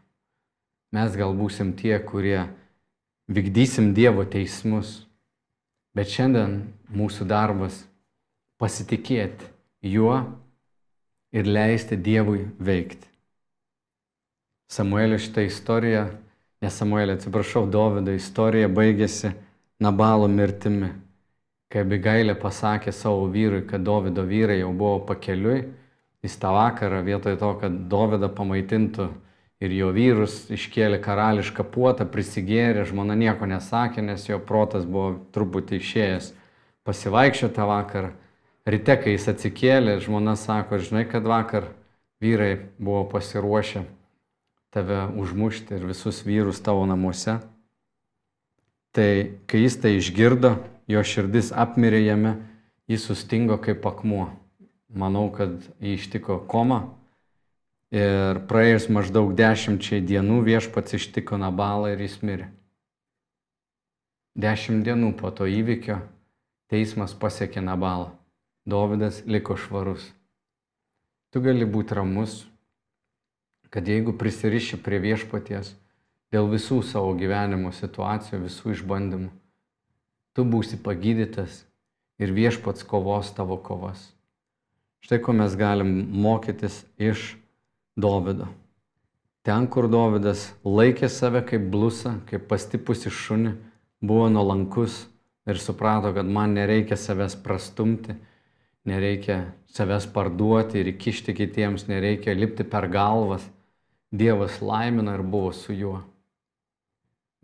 Mes 0.97 1.13
gal 1.21 1.35
būsim 1.37 1.75
tie, 1.77 1.99
kurie 2.01 2.49
vykdysim 3.29 3.93
Dievo 3.97 4.25
teismus. 4.25 5.05
Bet 5.93 6.09
šiandien 6.09 6.63
mūsų 6.95 7.27
darbas 7.29 7.83
pasitikėti 8.61 9.49
juo 9.85 10.17
ir 11.33 11.49
leisti 11.49 11.99
Dievui 12.01 12.47
veikti. 12.59 13.05
Samuelio 14.69 15.19
šitą 15.21 15.45
istoriją, 15.49 16.07
ne 16.61 16.71
Samuelio, 16.71 17.17
atsiprašau, 17.17 17.67
Dovido 17.73 18.13
istorija 18.13 18.69
baigėsi 18.69 19.33
Nabalo 19.81 20.29
mirtimi. 20.29 20.91
Kai 21.69 21.85
Abigailė 21.85 22.35
pasakė 22.41 22.93
savo 22.97 23.27
vyrui, 23.33 23.63
kad 23.69 23.85
Dovido 23.85 24.25
vyrai 24.29 24.59
jau 24.61 24.73
buvo 24.73 25.03
pakeliui, 25.09 25.67
jis 26.25 26.37
tą 26.41 26.53
vakarą 26.57 27.03
vietoj 27.07 27.39
to, 27.39 27.53
kad 27.61 27.75
Dovydą 27.91 28.31
pamaitintų 28.35 29.09
ir 29.63 29.75
jo 29.75 29.91
vyrus 29.95 30.47
iškėlė 30.55 31.01
karališką 31.03 31.67
puotą, 31.75 32.07
prisigėrė, 32.11 32.87
žmona 32.89 33.17
nieko 33.19 33.47
nesakė, 33.47 34.03
nes 34.03 34.29
jo 34.29 34.39
protas 34.39 34.87
buvo 34.87 35.17
truputį 35.35 35.79
išėjęs 35.83 36.33
pasivaikščioti 36.87 37.55
tą 37.55 37.69
vakarą. 37.69 38.15
Ryte, 38.69 38.97
kai 39.01 39.15
jis 39.15 39.29
atsikėlė, 39.33 39.99
žmona 40.05 40.35
sako, 40.37 40.79
žinai, 40.83 41.07
kad 41.09 41.25
vakar 41.25 41.71
vyrai 42.21 42.59
buvo 42.79 43.07
pasiruošę 43.13 43.85
tave 44.75 45.07
užmušti 45.17 45.79
ir 45.79 45.87
visus 45.89 46.21
vyrus 46.27 46.61
tavo 46.61 46.85
namuose. 46.87 47.39
Tai 48.93 49.11
kai 49.49 49.63
jis 49.63 49.79
tai 49.81 49.95
išgirdo, 49.97 50.59
jo 50.89 51.01
širdis 51.05 51.53
apmirė 51.57 52.03
jame, 52.05 52.35
jis 52.89 53.07
sustingo 53.09 53.57
kaip 53.63 53.87
akmuo. 53.89 54.29
Manau, 54.89 55.29
kad 55.33 55.61
jį 55.85 55.99
ištiko 55.99 56.39
koma. 56.49 56.95
Ir 57.93 58.41
praėjus 58.49 58.89
maždaug 58.93 59.35
dešimčiai 59.37 60.01
dienų 60.05 60.43
viešpats 60.45 60.97
ištiko 60.97 61.37
Nabalą 61.41 61.93
ir 61.95 62.05
jis 62.05 62.19
mirė. 62.25 62.49
Dešimt 64.37 64.85
dienų 64.85 65.15
po 65.21 65.33
to 65.33 65.49
įvykio 65.49 65.99
teismas 66.73 67.15
pasiekė 67.17 67.65
Nabalą. 67.65 68.13
Dovydas 68.69 69.23
liko 69.25 69.57
švarus. 69.57 70.05
Tu 71.33 71.41
gali 71.45 71.65
būti 71.69 71.97
ramus, 71.97 72.43
kad 73.73 73.89
jeigu 73.89 74.13
prisiriši 74.17 74.81
prie 74.85 75.01
viešpaties 75.01 75.75
dėl 76.33 76.49
visų 76.53 76.83
savo 76.85 77.15
gyvenimo 77.17 77.73
situacijų, 77.73 78.45
visų 78.45 78.77
išbandymų, 78.77 79.33
tu 80.37 80.45
būsi 80.45 80.81
pagydytas 80.81 81.65
ir 82.21 82.33
viešpats 82.37 82.85
kovos 82.85 83.33
tavo 83.37 83.57
kovas. 83.65 84.18
Štai 85.05 85.21
ko 85.23 85.35
mes 85.37 85.55
galim 85.57 85.93
mokytis 86.13 86.83
iš 86.99 87.37
Dovido. 87.99 88.49
Ten, 89.47 89.67
kur 89.71 89.89
Dovydas 89.89 90.51
laikė 90.67 91.09
save 91.09 91.41
kaip 91.49 91.71
blusą, 91.73 92.19
kaip 92.29 92.49
pastipusi 92.51 93.11
šunį, 93.11 93.55
buvo 94.05 94.29
nuolankus 94.31 95.07
ir 95.49 95.61
suprato, 95.63 96.13
kad 96.15 96.27
man 96.29 96.53
nereikia 96.59 96.99
savęs 97.01 97.39
prastumti, 97.43 98.15
nereikia 98.89 99.39
savęs 99.73 100.09
parduoti 100.13 100.83
ir 100.83 100.93
įkišti 100.93 101.35
kitiems, 101.37 101.87
nereikia 101.89 102.37
lipti 102.37 102.67
per 102.69 102.89
galvas. 102.93 103.47
Dievas 104.09 104.61
laimina 104.65 105.19
ir 105.19 105.23
buvo 105.23 105.53
su 105.53 105.75
juo. 105.77 105.99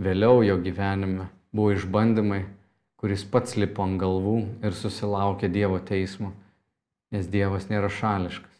Vėliau 0.00 0.42
jo 0.42 0.56
gyvenime 0.64 1.28
buvo 1.54 1.74
išbandymai, 1.74 2.42
kuris 2.98 3.24
pats 3.28 3.54
lipo 3.60 3.84
ant 3.84 4.00
galvų 4.00 4.38
ir 4.64 4.74
susilaukė 4.74 5.50
Dievo 5.52 5.78
teismo, 5.78 6.32
nes 7.14 7.30
Dievas 7.30 7.68
nėra 7.70 7.88
šališkas. 7.92 8.50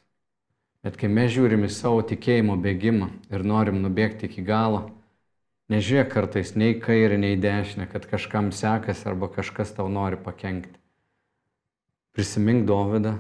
Bet 0.85 0.99
kai 1.01 1.09
mes 1.11 1.33
žiūrim 1.35 1.65
į 1.67 1.71
savo 1.73 2.03
tikėjimo 2.07 2.55
bėgimą 2.61 3.09
ir 3.33 3.45
norim 3.47 3.81
nubėgti 3.83 4.29
iki 4.29 4.45
galo, 4.47 4.85
nežiūrėk 5.73 6.11
kartais 6.13 6.53
nei 6.61 6.77
kairį, 6.81 7.19
nei 7.23 7.39
dešinę, 7.41 7.89
kad 7.91 8.07
kažkam 8.07 8.53
sekasi 8.53 9.09
arba 9.11 9.31
kažkas 9.33 9.73
tau 9.75 9.89
nori 9.89 10.21
pakengti. 10.21 10.77
Prisimink 12.15 12.69
Dovydą 12.69 13.17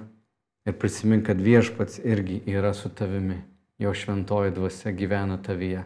ir 0.68 0.76
prisimink, 0.78 1.24
kad 1.26 1.40
viešpats 1.40 1.98
irgi 2.04 2.42
yra 2.46 2.74
su 2.76 2.92
tavimi. 2.92 3.40
Jo 3.82 3.90
šventoji 3.90 4.52
dvasia 4.54 4.92
gyvena 4.94 5.40
tavyje. 5.42 5.82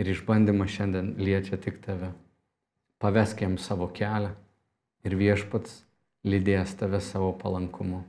Ir 0.00 0.08
išbandymas 0.08 0.72
šiandien 0.72 1.10
liečia 1.20 1.58
tik 1.60 1.82
tave. 1.84 2.14
Pavesk 2.96 3.42
jam 3.44 3.58
savo 3.60 3.90
kelią 3.92 4.32
ir 5.04 5.18
viešpats 5.20 5.82
lydės 6.24 6.72
tave 6.80 7.02
savo 7.04 7.34
palankumu. 7.36 8.00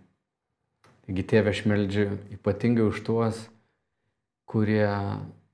Taigi 1.06 1.26
tėve 1.28 1.52
aš 1.54 1.64
meldžiu 1.70 2.06
ypatingai 2.36 2.86
už 2.86 3.02
tuos, 3.08 3.40
kurie 4.50 4.86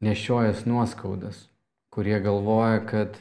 nešiojas 0.03 0.65
nuoskaudas, 0.67 1.45
kurie 1.93 2.17
galvoja, 2.23 2.81
kad 2.85 3.19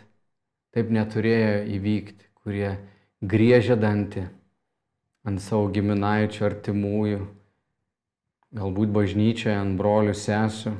taip 0.74 0.90
neturėjo 0.92 1.62
įvykti, 1.76 2.26
kurie 2.42 2.74
griežia 3.22 3.76
dantį 3.78 4.26
ant 5.26 5.42
savo 5.42 5.70
giminaičių, 5.74 6.42
artimųjų, 6.46 7.22
galbūt 8.56 8.92
bažnyčioje, 8.94 9.56
ant 9.58 9.78
brolių, 9.78 10.14
sesų, 10.16 10.74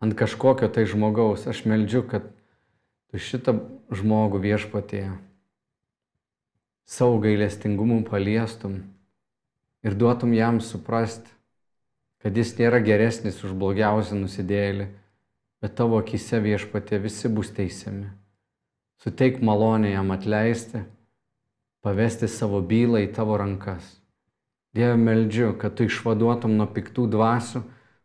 ant 0.00 0.16
kažkokio 0.16 0.70
tai 0.72 0.86
žmogaus. 0.88 1.48
Aš 1.50 1.64
meldžiu, 1.68 2.04
kad 2.08 2.28
tu 3.10 3.20
šitą 3.20 3.58
žmogų 3.92 4.40
viešpatėje 4.46 5.10
savo 6.90 7.20
gailestingumu 7.22 8.02
paliestum 8.06 8.80
ir 9.86 9.96
duotum 9.96 10.32
jam 10.36 10.60
suprasti, 10.60 11.30
kad 12.20 12.36
jis 12.36 12.54
nėra 12.58 12.82
geresnis 12.84 13.40
už 13.44 13.56
blogiausią 13.56 14.18
nusidėlį, 14.20 14.88
bet 15.60 15.76
tavo 15.76 16.00
akise 16.00 16.40
viešpatė 16.40 17.00
visi 17.00 17.28
bus 17.28 17.52
teisiami. 17.56 18.08
Suteik 19.00 19.40
malonę 19.40 19.94
jam 19.94 20.10
atleisti 20.12 20.84
pavesti 21.80 22.28
savo 22.28 22.60
bylą 22.60 23.00
į 23.06 23.12
tavo 23.16 23.38
rankas. 23.40 23.96
Dieve 24.76 24.96
meldžiu, 25.00 25.54
kad 25.58 25.74
tu 25.74 25.86
išvaduotum 25.88 26.52
nuo 26.58 26.66
piktų 26.70 27.06
dvasių, 27.10 27.62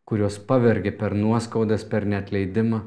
kurios 0.07 0.37
pavergia 0.39 0.93
per 0.95 1.13
nuoskaudas, 1.17 1.83
per 1.83 2.07
netleidimą. 2.09 2.81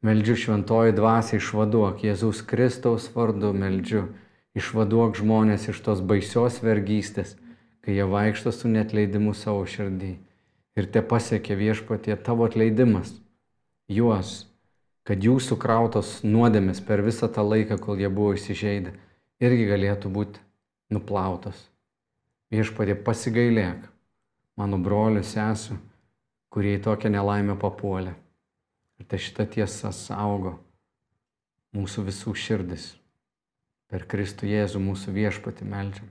Meldžiu 0.00 0.36
šventoji 0.42 0.96
dvasia 0.96 1.36
išvaduok 1.36 2.00
Jėzaus 2.06 2.40
Kristaus 2.48 3.10
vardu, 3.12 3.52
meldžiu, 3.52 4.06
išvaduok 4.56 5.18
žmonės 5.20 5.68
iš 5.68 5.82
tos 5.84 6.00
baisios 6.00 6.62
vergystės, 6.64 7.36
kai 7.84 7.96
jie 7.96 8.06
vaikšto 8.06 8.52
su 8.52 8.68
netleidimu 8.68 9.34
savo 9.34 9.64
širdį. 9.66 10.14
Ir 10.78 10.86
te 10.94 11.02
pasiekia 11.02 11.56
viešpatie 11.58 12.16
tavo 12.16 12.46
atleidimas. 12.46 13.12
Juos, 13.90 14.46
kad 15.04 15.22
jų 15.24 15.40
sukrautos 15.42 16.20
nuodėmės 16.22 16.82
per 16.86 17.02
visą 17.02 17.28
tą 17.32 17.42
laiką, 17.42 17.80
kol 17.82 17.98
jie 17.98 18.10
buvo 18.12 18.36
įsižeidę 18.38 18.94
irgi 19.40 19.66
galėtų 19.70 20.12
būti 20.12 20.42
nuplautas. 20.92 21.56
Viešpadė 22.52 22.96
pasigailėk 23.06 23.86
mano 24.58 24.78
brolių 24.82 25.22
sesų, 25.24 25.78
kurie 26.52 26.76
į 26.76 26.84
tokią 26.84 27.12
nelaimę 27.14 27.56
papuolė. 27.60 28.14
Ir 29.00 29.08
tai 29.08 29.20
šita 29.22 29.46
tiesa 29.48 29.94
saugo 29.96 30.58
mūsų 31.76 32.04
visų 32.10 32.34
širdis. 32.36 32.90
Per 33.90 34.04
Kristų 34.06 34.50
Jėzų 34.50 34.82
mūsų 34.82 35.14
viešpati 35.16 35.66
melžiam. 35.66 36.10